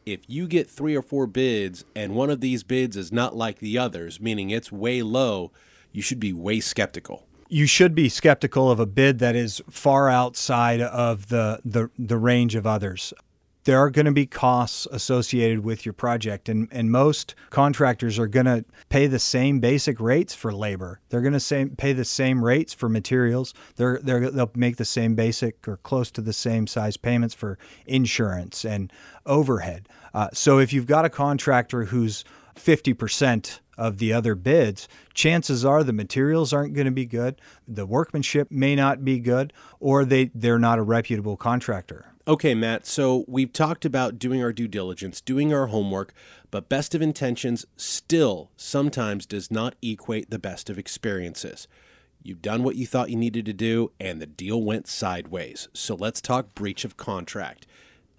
if 0.07 0.21
you 0.27 0.47
get 0.47 0.69
three 0.69 0.95
or 0.95 1.01
four 1.01 1.27
bids 1.27 1.83
and 1.93 2.15
one 2.15 2.29
of 2.29 2.39
these 2.39 2.63
bids 2.63 2.95
is 2.95 3.11
not 3.11 3.35
like 3.35 3.59
the 3.59 3.77
others, 3.77 4.21
meaning 4.21 4.49
it's 4.49 4.71
way 4.71 5.01
low, 5.01 5.51
you 5.91 6.01
should 6.01 6.19
be 6.19 6.31
way 6.31 6.61
skeptical. 6.61 7.27
You 7.49 7.67
should 7.67 7.93
be 7.93 8.07
skeptical 8.07 8.71
of 8.71 8.79
a 8.79 8.85
bid 8.85 9.19
that 9.19 9.35
is 9.35 9.61
far 9.69 10.09
outside 10.09 10.79
of 10.81 11.27
the, 11.27 11.59
the, 11.65 11.89
the 11.99 12.17
range 12.17 12.55
of 12.55 12.65
others 12.65 13.13
there 13.67 13.79
are 13.79 13.89
going 13.89 14.05
to 14.05 14.13
be 14.13 14.25
costs 14.25 14.87
associated 14.93 15.59
with 15.59 15.85
your 15.85 15.91
project 15.91 16.47
and, 16.47 16.69
and 16.71 16.89
most 16.89 17.35
contractors 17.49 18.17
are 18.17 18.25
going 18.25 18.45
to 18.45 18.63
pay 18.87 19.07
the 19.07 19.19
same 19.19 19.59
basic 19.59 19.99
rates 19.99 20.33
for 20.33 20.53
labor. 20.53 21.01
They're 21.09 21.19
going 21.19 21.37
to 21.37 21.75
pay 21.75 21.91
the 21.91 22.05
same 22.05 22.45
rates 22.45 22.73
for 22.73 22.87
materials. 22.87 23.53
They're, 23.75 23.99
they're, 24.01 24.31
they'll 24.31 24.51
make 24.55 24.77
the 24.77 24.85
same 24.85 25.15
basic 25.15 25.67
or 25.67 25.75
close 25.75 26.11
to 26.11 26.21
the 26.21 26.31
same 26.31 26.65
size 26.65 26.95
payments 26.95 27.35
for 27.35 27.59
insurance 27.85 28.63
and 28.63 28.89
overhead. 29.25 29.89
Uh, 30.13 30.29
so 30.31 30.59
if 30.59 30.71
you've 30.71 30.87
got 30.87 31.03
a 31.03 31.09
contractor 31.09 31.83
who's 31.83 32.23
50% 32.55 33.59
of 33.77 33.97
the 33.97 34.11
other 34.11 34.35
bids, 34.35 34.87
chances 35.13 35.63
are 35.63 35.83
the 35.83 35.93
materials 35.93 36.51
aren't 36.51 36.73
going 36.73 36.85
to 36.85 36.91
be 36.91 37.05
good, 37.05 37.39
the 37.67 37.85
workmanship 37.85 38.51
may 38.51 38.75
not 38.75 39.05
be 39.05 39.19
good, 39.19 39.53
or 39.79 40.03
they, 40.03 40.31
they're 40.33 40.59
not 40.59 40.79
a 40.79 40.83
reputable 40.83 41.37
contractor. 41.37 42.13
Okay, 42.27 42.53
Matt, 42.53 42.85
so 42.85 43.23
we've 43.27 43.53
talked 43.53 43.85
about 43.85 44.19
doing 44.19 44.43
our 44.43 44.51
due 44.51 44.67
diligence, 44.67 45.21
doing 45.21 45.53
our 45.53 45.67
homework, 45.67 46.13
but 46.51 46.67
best 46.67 46.93
of 46.93 47.01
intentions 47.01 47.65
still 47.77 48.51
sometimes 48.57 49.25
does 49.25 49.49
not 49.49 49.75
equate 49.81 50.29
the 50.29 50.39
best 50.39 50.69
of 50.69 50.77
experiences. 50.77 51.69
You've 52.21 52.41
done 52.41 52.63
what 52.63 52.75
you 52.75 52.85
thought 52.85 53.09
you 53.09 53.15
needed 53.15 53.45
to 53.45 53.53
do, 53.53 53.93
and 53.97 54.21
the 54.21 54.25
deal 54.25 54.61
went 54.61 54.87
sideways. 54.87 55.69
So 55.73 55.95
let's 55.95 56.19
talk 56.19 56.53
breach 56.53 56.83
of 56.83 56.97
contract. 56.97 57.65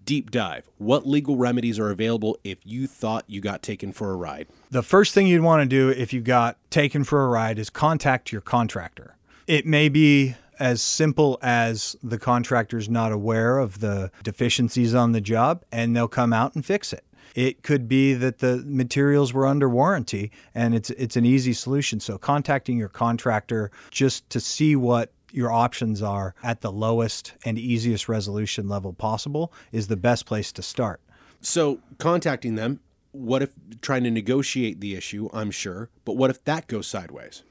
Deep 0.09 0.31
dive. 0.31 0.71
What 0.79 1.07
legal 1.07 1.37
remedies 1.37 1.79
are 1.79 1.91
available 1.91 2.39
if 2.43 2.57
you 2.65 2.87
thought 2.87 3.25
you 3.27 3.43
got 3.43 3.63
taken 3.63 3.93
for 3.93 4.11
a 4.11 4.17
ride? 4.17 4.49
The 4.71 4.83
first 4.83 5.13
thing 5.13 5.27
you'd 5.27 5.43
want 5.43 5.61
to 5.61 5.69
do 5.69 5.91
if 5.91 6.15
you 6.15 6.23
got 6.23 6.57
taken 6.71 7.05
for 7.05 7.27
a 7.27 7.29
ride 7.29 7.59
is 7.59 7.69
contact 7.69 8.33
your 8.33 8.41
contractor. 8.41 9.17
It 9.47 9.67
may 9.67 9.91
be 9.91 10.35
as 10.59 10.81
simple 10.81 11.39
as 11.43 11.95
the 12.03 12.19
contractor's 12.19 12.89
not 12.89 13.13
aware 13.13 13.59
of 13.59 13.81
the 13.81 14.11
deficiencies 14.23 14.95
on 14.95 15.13
the 15.13 15.21
job 15.21 15.63
and 15.71 15.95
they'll 15.95 16.09
come 16.09 16.33
out 16.33 16.55
and 16.55 16.65
fix 16.65 16.95
it. 16.95 17.05
It 17.35 17.63
could 17.63 17.87
be 17.87 18.15
that 18.15 18.39
the 18.39 18.65
materials 18.67 19.35
were 19.35 19.47
under 19.47 19.69
warranty 19.69 20.33
and 20.55 20.75
it's 20.75 20.89
it's 20.89 21.17
an 21.17 21.27
easy 21.27 21.53
solution. 21.53 22.01
So 22.01 22.17
contacting 22.17 22.79
your 22.79 22.89
contractor 22.89 23.71
just 23.91 24.31
to 24.31 24.41
see 24.41 24.75
what 24.75 25.13
your 25.33 25.51
options 25.53 26.03
are 26.03 26.35
at 26.43 26.61
the 26.61 26.73
lowest 26.73 27.35
and 27.45 27.59
easiest 27.59 28.09
resolution 28.09 28.69
level 28.69 28.93
possible 28.93 29.53
is 29.73 29.89
the 29.89 29.97
best 29.97 30.27
place 30.27 30.53
to 30.53 30.63
start. 30.63 31.01
So 31.41 31.81
contacting 31.99 32.55
them, 32.55 32.81
what 33.13 33.43
if 33.43 33.53
trying 33.81 34.05
to 34.05 34.11
negotiate 34.11 34.81
the 34.81 34.95
issue, 34.95 35.29
I'm 35.33 35.51
sure, 35.51 35.89
but 36.05 36.17
what 36.17 36.31
if 36.31 36.45
that 36.45 36.67
goes 36.67 36.87
sideways? 36.87 37.43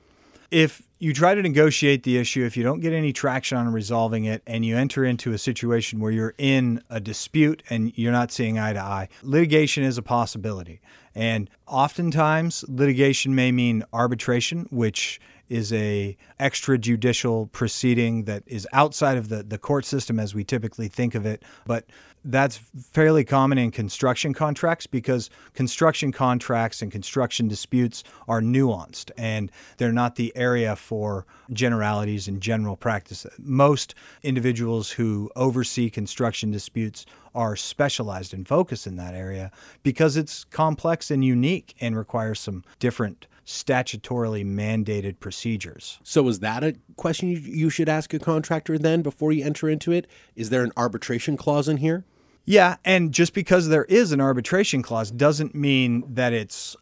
if 0.52 0.82
you 1.00 1.14
try 1.14 1.36
to 1.36 1.42
negotiate 1.42 2.04
the 2.04 2.18
issue, 2.18 2.44
if 2.44 2.58
you 2.58 2.64
don't 2.64 2.80
get 2.80 2.94
any 2.94 3.14
traction 3.14 3.58
on 3.58 3.72
resolving 3.72 4.26
it, 4.26 4.42
and 4.48 4.66
you 4.66 4.76
enter 4.78 5.06
into 5.06 5.34
a 5.34 5.38
situation 5.38 6.00
where 6.00 6.12
you're 6.12 6.34
in 6.38 6.82
a 6.90 7.00
dispute 7.00 7.62
and 7.70 7.96
you're 7.98 8.12
not 8.12 8.32
seeing 8.32 8.58
eye 8.58 8.74
to 8.74 8.80
eye, 8.80 9.10
litigation 9.22 9.84
is 9.84 9.98
a 9.98 10.02
possibility. 10.02 10.80
And 11.14 11.50
oftentimes, 11.68 12.64
litigation 12.68 13.36
may 13.36 13.52
mean 13.52 13.84
arbitration, 13.92 14.68
which 14.72 15.20
is 15.50 15.72
a 15.74 16.18
extrajudicial 16.40 17.52
proceeding 17.52 18.26
that 18.26 18.44
is 18.46 18.68
outside 18.74 19.18
of 19.18 19.30
the, 19.30 19.44
the 19.44 19.58
court 19.58 19.86
system 19.86 20.20
as 20.20 20.36
we 20.36 20.44
typically 20.44 20.88
think 20.88 21.16
of 21.16 21.26
it. 21.26 21.44
But 21.66 21.86
that's 22.26 22.60
fairly 22.92 23.24
common 23.24 23.58
in 23.58 23.72
construction 23.72 24.34
contracts 24.34 24.86
because 24.86 25.30
construction 25.54 26.12
contracts 26.12 26.82
and 26.82 26.92
construction 26.92 27.48
disputes 27.48 28.04
are 28.28 28.42
nuanced 28.42 29.12
and 29.18 29.50
they're 29.78 29.94
not 29.94 30.16
the 30.16 30.36
area 30.36 30.76
for 30.76 31.26
generalities 31.54 32.28
and 32.28 32.42
general 32.42 32.76
practice. 32.76 33.26
Most 33.40 33.96
individuals 34.24 34.92
who 34.92 35.32
oversee 35.36 35.90
construction 35.90 36.52
disputes 36.52 37.06
are 37.34 37.56
specialized 37.56 38.34
and 38.34 38.48
focused 38.48 38.88
in 38.88 38.98
that 38.98 39.14
area 39.14 39.52
because 39.84 40.18
it's 40.18 40.44
complex 40.46 41.10
and 41.10 41.24
unique 41.24 41.76
and 41.80 41.96
requires 41.96 42.40
some 42.40 42.64
different 42.80 43.28
statutorily 43.48 44.46
mandated 44.46 45.20
procedures. 45.22 46.00
So, 46.04 46.28
is 46.28 46.40
that 46.40 46.64
a 46.66 46.76
question 46.98 47.30
you 47.30 47.70
should 47.70 47.88
ask 47.88 48.14
a 48.14 48.20
contractor 48.20 48.78
then 48.78 49.02
before 49.02 49.32
you 49.32 49.44
enter 49.46 49.70
into 49.70 49.94
it? 49.94 50.06
Is 50.36 50.50
there 50.50 50.64
an 50.64 50.74
arbitration 50.76 51.38
clause 51.38 51.70
in 51.70 51.78
here? 51.78 52.04
Yeah, 52.44 52.76
and 52.86 53.14
just 53.14 53.34
because 53.34 53.70
there 53.70 53.86
is 53.86 54.12
an 54.12 54.20
arbitration 54.22 54.82
clause 54.82 55.12
doesn't 55.12 55.56
mean 55.56 56.04
that 56.14 56.34
it's 56.34 56.76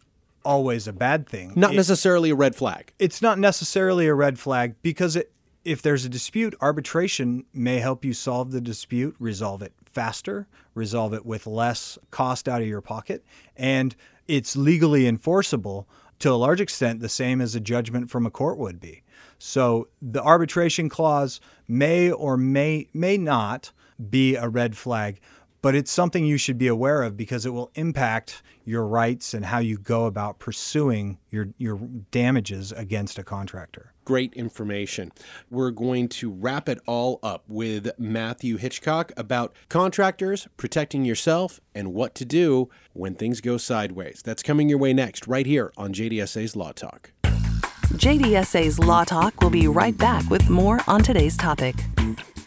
always 0.44 0.88
a 0.88 0.94
bad 0.94 1.28
thing. 1.30 1.54
Not 1.56 1.74
It- 1.74 1.78
necessarily 1.78 2.32
a 2.32 2.36
red 2.36 2.56
flag. 2.56 2.94
it's 3.00 3.22
not 3.22 3.38
necessarily 3.40 4.08
a 4.08 4.14
red 4.16 4.38
flag 4.40 4.76
because 4.82 5.16
it, 5.16 5.32
if 5.64 5.82
there's 5.82 6.06
a 6.06 6.10
dispute, 6.10 6.56
arbitration 6.62 7.46
may 7.54 7.78
help 7.80 8.04
you 8.06 8.14
solve 8.14 8.52
the 8.52 8.62
dispute, 8.62 9.16
resolve 9.20 9.62
it 9.62 9.74
faster, 9.86 10.48
resolve 10.76 11.14
it 11.14 11.26
with 11.26 11.48
less 11.48 11.98
cost 12.12 12.48
out 12.50 12.62
of 12.62 12.68
your 12.68 12.82
pocket, 12.82 13.24
and 13.56 13.96
it's 14.28 14.56
legally 14.56 15.08
enforceable 15.08 15.88
to 16.20 16.32
a 16.32 16.36
large 16.36 16.62
extent, 16.62 17.02
the 17.02 17.10
same 17.10 17.42
as 17.42 17.56
a 17.56 17.60
judgment 17.60 18.10
from 18.10 18.26
a 18.26 18.32
court 18.32 18.58
would 18.58 18.80
be. 18.80 19.04
So 19.38 19.90
the 20.02 20.22
arbitration 20.22 20.90
clause 20.90 21.40
may 21.68 22.12
or 22.12 22.38
may 22.38 22.88
may 22.94 23.18
not 23.18 23.72
be 24.10 24.36
a 24.36 24.48
red 24.48 24.78
flag, 24.78 25.20
but 25.66 25.74
it's 25.74 25.92
something 25.92 26.24
you 26.24 26.38
should 26.38 26.60
be 26.60 26.68
aware 26.68 27.02
of 27.02 27.18
because 27.18 27.44
it 27.44 27.50
will 27.50 27.72
impact 27.74 28.44
your 28.66 28.86
rights 28.86 29.34
and 29.34 29.46
how 29.46 29.58
you 29.58 29.80
go 29.80 30.06
about 30.06 30.38
pursuing 30.38 31.18
your 31.32 31.48
your 31.58 31.80
damages 32.12 32.72
against 32.72 33.18
a 33.18 33.24
contractor. 33.24 33.92
Great 34.04 34.32
information. 34.34 35.12
We're 35.50 35.72
going 35.72 36.08
to 36.10 36.30
wrap 36.30 36.70
it 36.70 36.78
all 36.86 37.18
up 37.24 37.46
with 37.48 37.90
Matthew 37.98 38.58
Hitchcock 38.58 39.12
about 39.18 39.56
contractors, 39.68 40.48
protecting 40.56 41.04
yourself, 41.04 41.60
and 41.74 41.96
what 41.96 42.14
to 42.14 42.26
do 42.26 42.70
when 42.94 43.16
things 43.16 43.42
go 43.42 43.58
sideways. 43.58 44.22
That's 44.24 44.44
coming 44.44 44.70
your 44.70 44.78
way 44.78 44.94
next, 44.94 45.26
right 45.26 45.48
here 45.48 45.74
on 45.78 45.94
JDSA's 45.94 46.56
Law 46.56 46.74
Talk. 46.74 47.12
JDSA's 47.24 48.78
Law 48.78 49.04
Talk 49.04 49.42
will 49.42 49.50
be 49.50 49.68
right 49.68 49.98
back 49.98 50.30
with 50.30 50.48
more 50.48 50.82
on 50.88 51.02
today's 51.02 51.36
topic. 51.36 51.74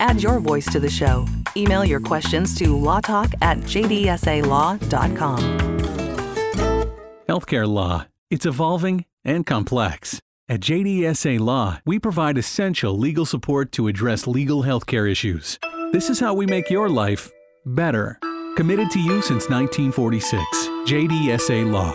Add 0.00 0.23
your 0.23 0.40
voice 0.40 0.67
to 0.73 0.81
the 0.81 0.90
show. 0.90 1.26
Email 1.57 1.85
your 1.85 2.00
questions 2.00 2.55
to 2.57 2.75
lawtalk 2.75 3.35
at 3.43 3.59
jdsalaw.com. 3.59 5.38
Healthcare 7.28 7.69
law. 7.69 8.07
It's 8.31 8.47
evolving 8.47 9.05
and 9.25 9.45
complex. 9.47 10.19
At 10.49 10.61
JDSA 10.61 11.40
Law, 11.40 11.81
we 11.85 11.99
provide 11.99 12.38
essential 12.38 12.97
legal 12.99 13.26
support 13.26 13.71
to 13.73 13.87
address 13.87 14.26
legal 14.26 14.62
healthcare 14.62 15.11
issues. 15.11 15.59
This 15.93 16.09
is 16.09 16.21
how 16.21 16.33
we 16.33 16.47
make 16.47 16.71
your 16.71 16.88
life 16.88 17.31
better. 17.67 18.19
Committed 18.57 18.90
to 18.93 18.99
you 18.99 19.21
since 19.21 19.50
1946. 19.50 20.43
JDSA 20.90 21.71
Law. 21.71 21.95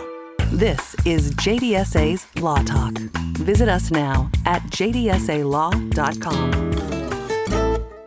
This 0.52 0.94
is 1.04 1.32
JDSA's 1.32 2.28
Law 2.40 2.62
Talk. 2.62 2.96
Visit 3.38 3.68
us 3.68 3.90
now 3.90 4.30
at 4.46 4.62
jdsalaw.com. 4.62 5.90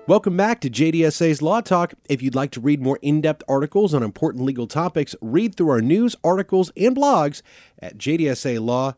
Welcome 0.07 0.37
back 0.37 0.61
to 0.61 0.69
JDSA's 0.69 1.41
Law 1.41 1.59
Talk. 1.59 1.93
If 2.07 2.21
you'd 2.21 2.33
like 2.33 2.51
to 2.51 2.61
read 2.61 2.81
more 2.81 2.97
in 3.01 3.19
depth 3.19 3.43
articles 3.45 3.93
on 3.93 4.03
important 4.03 4.45
legal 4.45 4.65
topics, 4.65 5.17
read 5.19 5.55
through 5.55 5.67
our 5.67 5.81
news, 5.81 6.15
articles, 6.23 6.71
and 6.77 6.95
blogs 6.95 7.41
at 7.79 7.97
jdsalaw.com. 7.97 8.95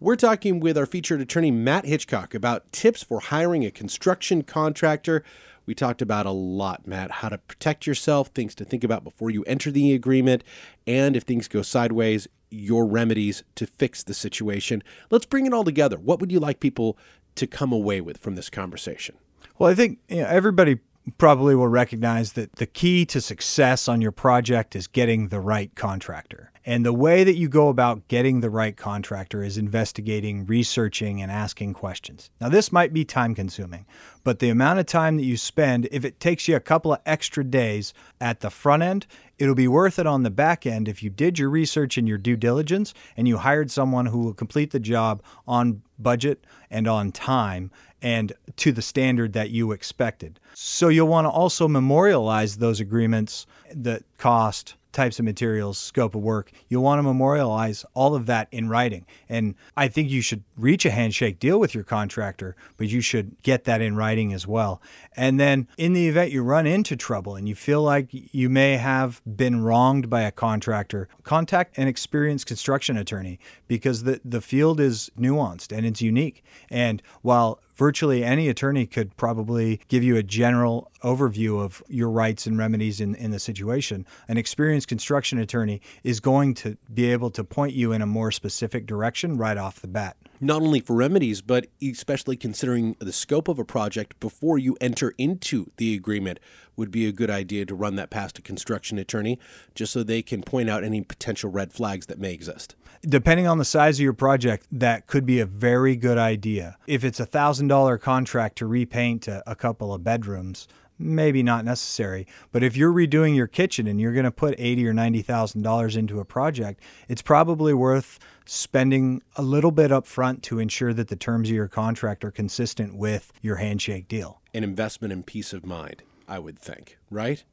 We're 0.00 0.16
talking 0.16 0.60
with 0.60 0.78
our 0.78 0.86
featured 0.86 1.20
attorney, 1.20 1.50
Matt 1.50 1.84
Hitchcock, 1.84 2.34
about 2.34 2.72
tips 2.72 3.02
for 3.02 3.20
hiring 3.20 3.66
a 3.66 3.70
construction 3.70 4.44
contractor. 4.44 5.22
We 5.66 5.74
talked 5.74 6.00
about 6.00 6.24
a 6.24 6.30
lot, 6.30 6.86
Matt, 6.86 7.10
how 7.10 7.28
to 7.28 7.36
protect 7.36 7.86
yourself, 7.86 8.28
things 8.28 8.54
to 8.54 8.64
think 8.64 8.82
about 8.82 9.04
before 9.04 9.28
you 9.28 9.44
enter 9.44 9.70
the 9.70 9.92
agreement, 9.92 10.42
and 10.86 11.16
if 11.16 11.24
things 11.24 11.48
go 11.48 11.60
sideways, 11.60 12.28
your 12.48 12.86
remedies 12.86 13.44
to 13.56 13.66
fix 13.66 14.02
the 14.02 14.14
situation. 14.14 14.82
Let's 15.10 15.26
bring 15.26 15.46
it 15.46 15.52
all 15.52 15.64
together. 15.64 15.98
What 15.98 16.20
would 16.20 16.32
you 16.32 16.40
like 16.40 16.60
people 16.60 16.96
to 17.36 17.46
come 17.46 17.72
away 17.72 18.00
with 18.00 18.18
from 18.18 18.34
this 18.34 18.50
conversation? 18.50 19.16
Well, 19.58 19.70
I 19.70 19.74
think 19.74 19.98
you 20.08 20.22
know, 20.22 20.28
everybody 20.28 20.80
probably 21.18 21.54
will 21.54 21.68
recognize 21.68 22.34
that 22.34 22.56
the 22.56 22.66
key 22.66 23.04
to 23.06 23.20
success 23.20 23.88
on 23.88 24.00
your 24.00 24.12
project 24.12 24.76
is 24.76 24.86
getting 24.86 25.28
the 25.28 25.40
right 25.40 25.74
contractor. 25.74 26.51
And 26.64 26.86
the 26.86 26.92
way 26.92 27.24
that 27.24 27.36
you 27.36 27.48
go 27.48 27.68
about 27.68 28.06
getting 28.06 28.40
the 28.40 28.50
right 28.50 28.76
contractor 28.76 29.42
is 29.42 29.58
investigating, 29.58 30.46
researching, 30.46 31.20
and 31.20 31.30
asking 31.30 31.74
questions. 31.74 32.30
Now, 32.40 32.48
this 32.48 32.70
might 32.70 32.92
be 32.92 33.04
time 33.04 33.34
consuming, 33.34 33.84
but 34.22 34.38
the 34.38 34.48
amount 34.48 34.78
of 34.78 34.86
time 34.86 35.16
that 35.16 35.24
you 35.24 35.36
spend, 35.36 35.88
if 35.90 36.04
it 36.04 36.20
takes 36.20 36.46
you 36.46 36.54
a 36.54 36.60
couple 36.60 36.92
of 36.92 37.00
extra 37.04 37.42
days 37.42 37.92
at 38.20 38.40
the 38.40 38.50
front 38.50 38.84
end, 38.84 39.06
it'll 39.38 39.56
be 39.56 39.66
worth 39.66 39.98
it 39.98 40.06
on 40.06 40.22
the 40.22 40.30
back 40.30 40.64
end 40.64 40.86
if 40.86 41.02
you 41.02 41.10
did 41.10 41.38
your 41.38 41.50
research 41.50 41.98
and 41.98 42.06
your 42.06 42.18
due 42.18 42.36
diligence 42.36 42.94
and 43.16 43.26
you 43.26 43.38
hired 43.38 43.70
someone 43.70 44.06
who 44.06 44.20
will 44.20 44.34
complete 44.34 44.70
the 44.70 44.78
job 44.78 45.20
on 45.48 45.82
budget 45.98 46.46
and 46.70 46.86
on 46.86 47.10
time 47.10 47.72
and 48.00 48.32
to 48.56 48.72
the 48.72 48.82
standard 48.82 49.32
that 49.32 49.50
you 49.50 49.72
expected. 49.72 50.38
So 50.54 50.88
you'll 50.88 51.08
want 51.08 51.24
to 51.24 51.30
also 51.30 51.66
memorialize 51.66 52.56
those 52.56 52.80
agreements, 52.80 53.46
the 53.74 54.02
cost, 54.18 54.74
types 54.92 55.18
of 55.18 55.24
materials, 55.24 55.78
scope 55.78 56.14
of 56.14 56.22
work. 56.22 56.50
You'll 56.68 56.82
want 56.82 56.98
to 56.98 57.02
memorialize 57.02 57.84
all 57.94 58.14
of 58.14 58.26
that 58.26 58.48
in 58.50 58.68
writing. 58.68 59.06
And 59.28 59.54
I 59.76 59.88
think 59.88 60.10
you 60.10 60.22
should 60.22 60.44
reach 60.56 60.84
a 60.84 60.90
handshake 60.90 61.38
deal 61.38 61.58
with 61.58 61.74
your 61.74 61.84
contractor, 61.84 62.56
but 62.76 62.88
you 62.88 63.00
should 63.00 63.40
get 63.42 63.64
that 63.64 63.80
in 63.80 63.96
writing 63.96 64.32
as 64.32 64.46
well. 64.46 64.80
And 65.16 65.40
then 65.40 65.68
in 65.76 65.92
the 65.92 66.08
event 66.08 66.30
you 66.30 66.42
run 66.42 66.66
into 66.66 66.96
trouble 66.96 67.36
and 67.36 67.48
you 67.48 67.54
feel 67.54 67.82
like 67.82 68.08
you 68.10 68.48
may 68.48 68.76
have 68.76 69.20
been 69.24 69.62
wronged 69.62 70.08
by 70.08 70.22
a 70.22 70.30
contractor, 70.30 71.08
contact 71.22 71.78
an 71.78 71.88
experienced 71.88 72.46
construction 72.46 72.96
attorney 72.96 73.38
because 73.68 74.04
the, 74.04 74.20
the 74.24 74.40
field 74.40 74.80
is 74.80 75.10
nuanced 75.18 75.76
and 75.76 75.86
it's 75.86 76.02
unique. 76.02 76.44
And 76.70 77.02
while 77.22 77.60
virtually 77.74 78.24
any 78.24 78.48
attorney 78.48 78.86
could 78.86 79.16
probably 79.16 79.80
give 79.88 80.02
you 80.02 80.16
a 80.16 80.22
general 80.22 80.90
overview 81.02 81.62
of 81.62 81.82
your 81.88 82.10
rights 82.10 82.46
and 82.46 82.56
remedies 82.58 83.00
in, 83.00 83.14
in 83.14 83.30
the 83.30 83.38
situation. 83.38 84.06
An 84.28 84.36
experienced 84.36 84.88
construction 84.88 85.38
attorney 85.38 85.80
is 86.04 86.20
going 86.20 86.54
to 86.54 86.76
be 86.92 87.10
able 87.10 87.30
to 87.30 87.44
point 87.44 87.74
you 87.74 87.92
in 87.92 88.02
a 88.02 88.06
more 88.06 88.30
specific 88.30 88.86
direction 88.86 89.36
right 89.36 89.56
off 89.56 89.80
the 89.80 89.88
bat. 89.88 90.16
Not 90.40 90.62
only 90.62 90.80
for 90.80 90.96
remedies, 90.96 91.40
but 91.40 91.68
especially 91.80 92.36
considering 92.36 92.96
the 92.98 93.12
scope 93.12 93.46
of 93.46 93.58
a 93.58 93.64
project 93.64 94.18
before 94.18 94.58
you 94.58 94.76
enter 94.80 95.14
into 95.16 95.70
the 95.76 95.94
agreement, 95.94 96.40
would 96.76 96.90
be 96.90 97.06
a 97.06 97.12
good 97.12 97.30
idea 97.30 97.66
to 97.66 97.74
run 97.74 97.96
that 97.96 98.10
past 98.10 98.38
a 98.38 98.42
construction 98.42 98.98
attorney 98.98 99.38
just 99.74 99.92
so 99.92 100.02
they 100.02 100.22
can 100.22 100.42
point 100.42 100.70
out 100.70 100.84
any 100.84 101.02
potential 101.02 101.50
red 101.50 101.72
flags 101.72 102.06
that 102.06 102.18
may 102.18 102.32
exist. 102.32 102.74
Depending 103.02 103.46
on 103.48 103.58
the 103.58 103.64
size 103.64 103.98
of 103.98 104.04
your 104.04 104.12
project, 104.12 104.66
that 104.70 105.06
could 105.06 105.26
be 105.26 105.40
a 105.40 105.46
very 105.46 105.96
good 105.96 106.18
idea. 106.18 106.76
If 106.86 107.02
it's 107.02 107.18
a 107.18 107.26
$1,000 107.26 108.00
contract 108.00 108.58
to 108.58 108.66
repaint 108.66 109.26
a, 109.26 109.42
a 109.50 109.56
couple 109.56 109.92
of 109.92 110.04
bedrooms, 110.04 110.68
maybe 110.98 111.42
not 111.42 111.64
necessary. 111.64 112.26
But 112.52 112.62
if 112.62 112.76
you're 112.76 112.92
redoing 112.92 113.34
your 113.34 113.46
kitchen 113.46 113.86
and 113.86 114.00
you're 114.00 114.12
going 114.12 114.24
to 114.24 114.30
put 114.30 114.54
eighty 114.58 114.86
or 114.86 114.92
ninety 114.92 115.22
thousand 115.22 115.62
dollars 115.62 115.96
into 115.96 116.20
a 116.20 116.24
project, 116.24 116.80
it's 117.08 117.22
probably 117.22 117.74
worth 117.74 118.18
spending 118.44 119.22
a 119.36 119.42
little 119.42 119.70
bit 119.70 119.92
up 119.92 120.06
front 120.06 120.42
to 120.44 120.58
ensure 120.58 120.92
that 120.92 121.08
the 121.08 121.16
terms 121.16 121.48
of 121.48 121.54
your 121.54 121.68
contract 121.68 122.24
are 122.24 122.30
consistent 122.30 122.96
with 122.96 123.32
your 123.40 123.56
handshake 123.56 124.08
deal. 124.08 124.40
An 124.54 124.64
investment 124.64 125.12
in 125.12 125.22
peace 125.22 125.52
of 125.52 125.64
mind, 125.64 126.02
I 126.32 126.38
would 126.38 126.58
think, 126.58 126.96
right? 127.10 127.44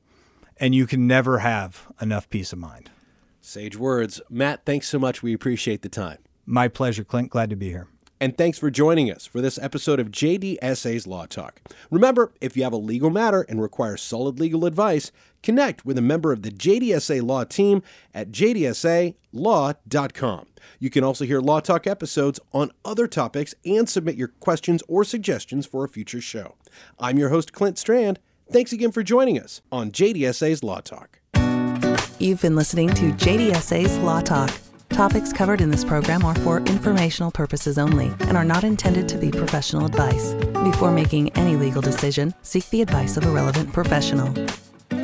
And 0.55 0.73
you 0.73 0.87
can 0.87 1.05
never 1.05 1.39
have 1.39 1.91
enough 1.99 2.29
peace 2.29 2.53
of 2.53 2.59
mind. 2.59 2.89
Sage 3.41 3.75
words. 3.75 4.21
Matt, 4.29 4.63
thanks 4.65 4.87
so 4.87 4.97
much. 4.97 5.21
We 5.21 5.33
appreciate 5.33 5.81
the 5.81 5.89
time. 5.89 6.19
My 6.45 6.69
pleasure, 6.69 7.03
Clint. 7.03 7.29
Glad 7.29 7.49
to 7.49 7.57
be 7.57 7.67
here. 7.67 7.89
And 8.21 8.37
thanks 8.37 8.57
for 8.57 8.69
joining 8.69 9.11
us 9.11 9.25
for 9.25 9.41
this 9.41 9.57
episode 9.57 9.99
of 9.99 10.11
JDSA's 10.11 11.05
Law 11.05 11.25
Talk. 11.25 11.59
Remember, 11.91 12.31
if 12.39 12.55
you 12.55 12.63
have 12.63 12.71
a 12.71 12.77
legal 12.77 13.09
matter 13.09 13.45
and 13.49 13.61
require 13.61 13.97
solid 13.97 14.39
legal 14.39 14.63
advice, 14.65 15.11
connect 15.43 15.85
with 15.85 15.97
a 15.97 16.01
member 16.01 16.31
of 16.31 16.43
the 16.43 16.51
JDSA 16.51 17.21
Law 17.21 17.43
team 17.43 17.83
at 18.13 18.31
jdsalaw.com. 18.31 19.15
You 20.79 20.89
can 20.89 21.03
also 21.03 21.25
hear 21.25 21.41
Law 21.41 21.59
Talk 21.59 21.85
episodes 21.85 22.39
on 22.53 22.71
other 22.85 23.07
topics 23.07 23.53
and 23.65 23.89
submit 23.89 24.15
your 24.15 24.29
questions 24.29 24.81
or 24.87 25.03
suggestions 25.03 25.65
for 25.65 25.83
a 25.83 25.89
future 25.89 26.21
show. 26.21 26.55
I'm 26.97 27.19
your 27.19 27.27
host, 27.27 27.51
Clint 27.51 27.77
Strand. 27.77 28.19
Thanks 28.51 28.73
again 28.73 28.91
for 28.91 29.03
joining 29.03 29.39
us 29.39 29.61
on 29.71 29.91
JDSA's 29.91 30.63
Law 30.63 30.81
Talk. 30.81 31.19
You've 32.17 32.41
been 32.41 32.55
listening 32.55 32.89
to 32.95 33.11
JDSA's 33.13 33.95
Law 33.99 34.21
Talk. 34.21 34.51
Topics 34.89 35.31
covered 35.31 35.61
in 35.61 35.69
this 35.69 35.85
program 35.85 36.25
are 36.25 36.33
for 36.33 36.57
informational 36.61 37.29
purposes 37.29 37.77
only 37.77 38.07
and 38.21 38.35
are 38.35 38.43
not 38.43 38.63
intended 38.63 39.07
to 39.09 39.19
be 39.19 39.29
professional 39.29 39.85
advice. 39.85 40.33
Before 40.63 40.91
making 40.91 41.29
any 41.37 41.55
legal 41.57 41.81
decision, 41.81 42.33
seek 42.41 42.67
the 42.71 42.81
advice 42.81 43.17
of 43.17 43.25
a 43.25 43.29
relevant 43.29 43.71
professional. 43.71 44.33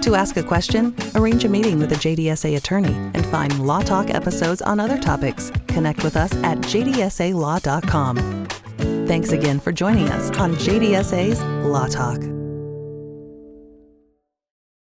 To 0.02 0.16
ask 0.16 0.38
a 0.38 0.44
question, 0.44 0.96
arrange 1.14 1.46
a 1.46 1.50
meeting 1.50 1.78
with 1.78 1.92
a 1.92 1.96
JDSA 1.96 2.58
attorney 2.58 2.94
and 3.14 3.24
find 3.28 3.66
Law 3.66 3.82
Talk 3.82 4.10
episodes 4.10 4.64
on 4.64 4.80
other 4.80 4.98
topics. 4.98 5.52
Connect 5.68 6.04
with 6.04 6.18
us 6.18 6.34
at 6.38 6.58
jdsalaw.com. 6.60 8.18
Thanks 9.06 9.32
again 9.32 9.60
for 9.60 9.72
joining 9.72 10.10
us 10.10 10.36
on 10.40 10.56
JDSA's 10.56 11.44
Law 11.64 11.86
Talk. 11.88 12.35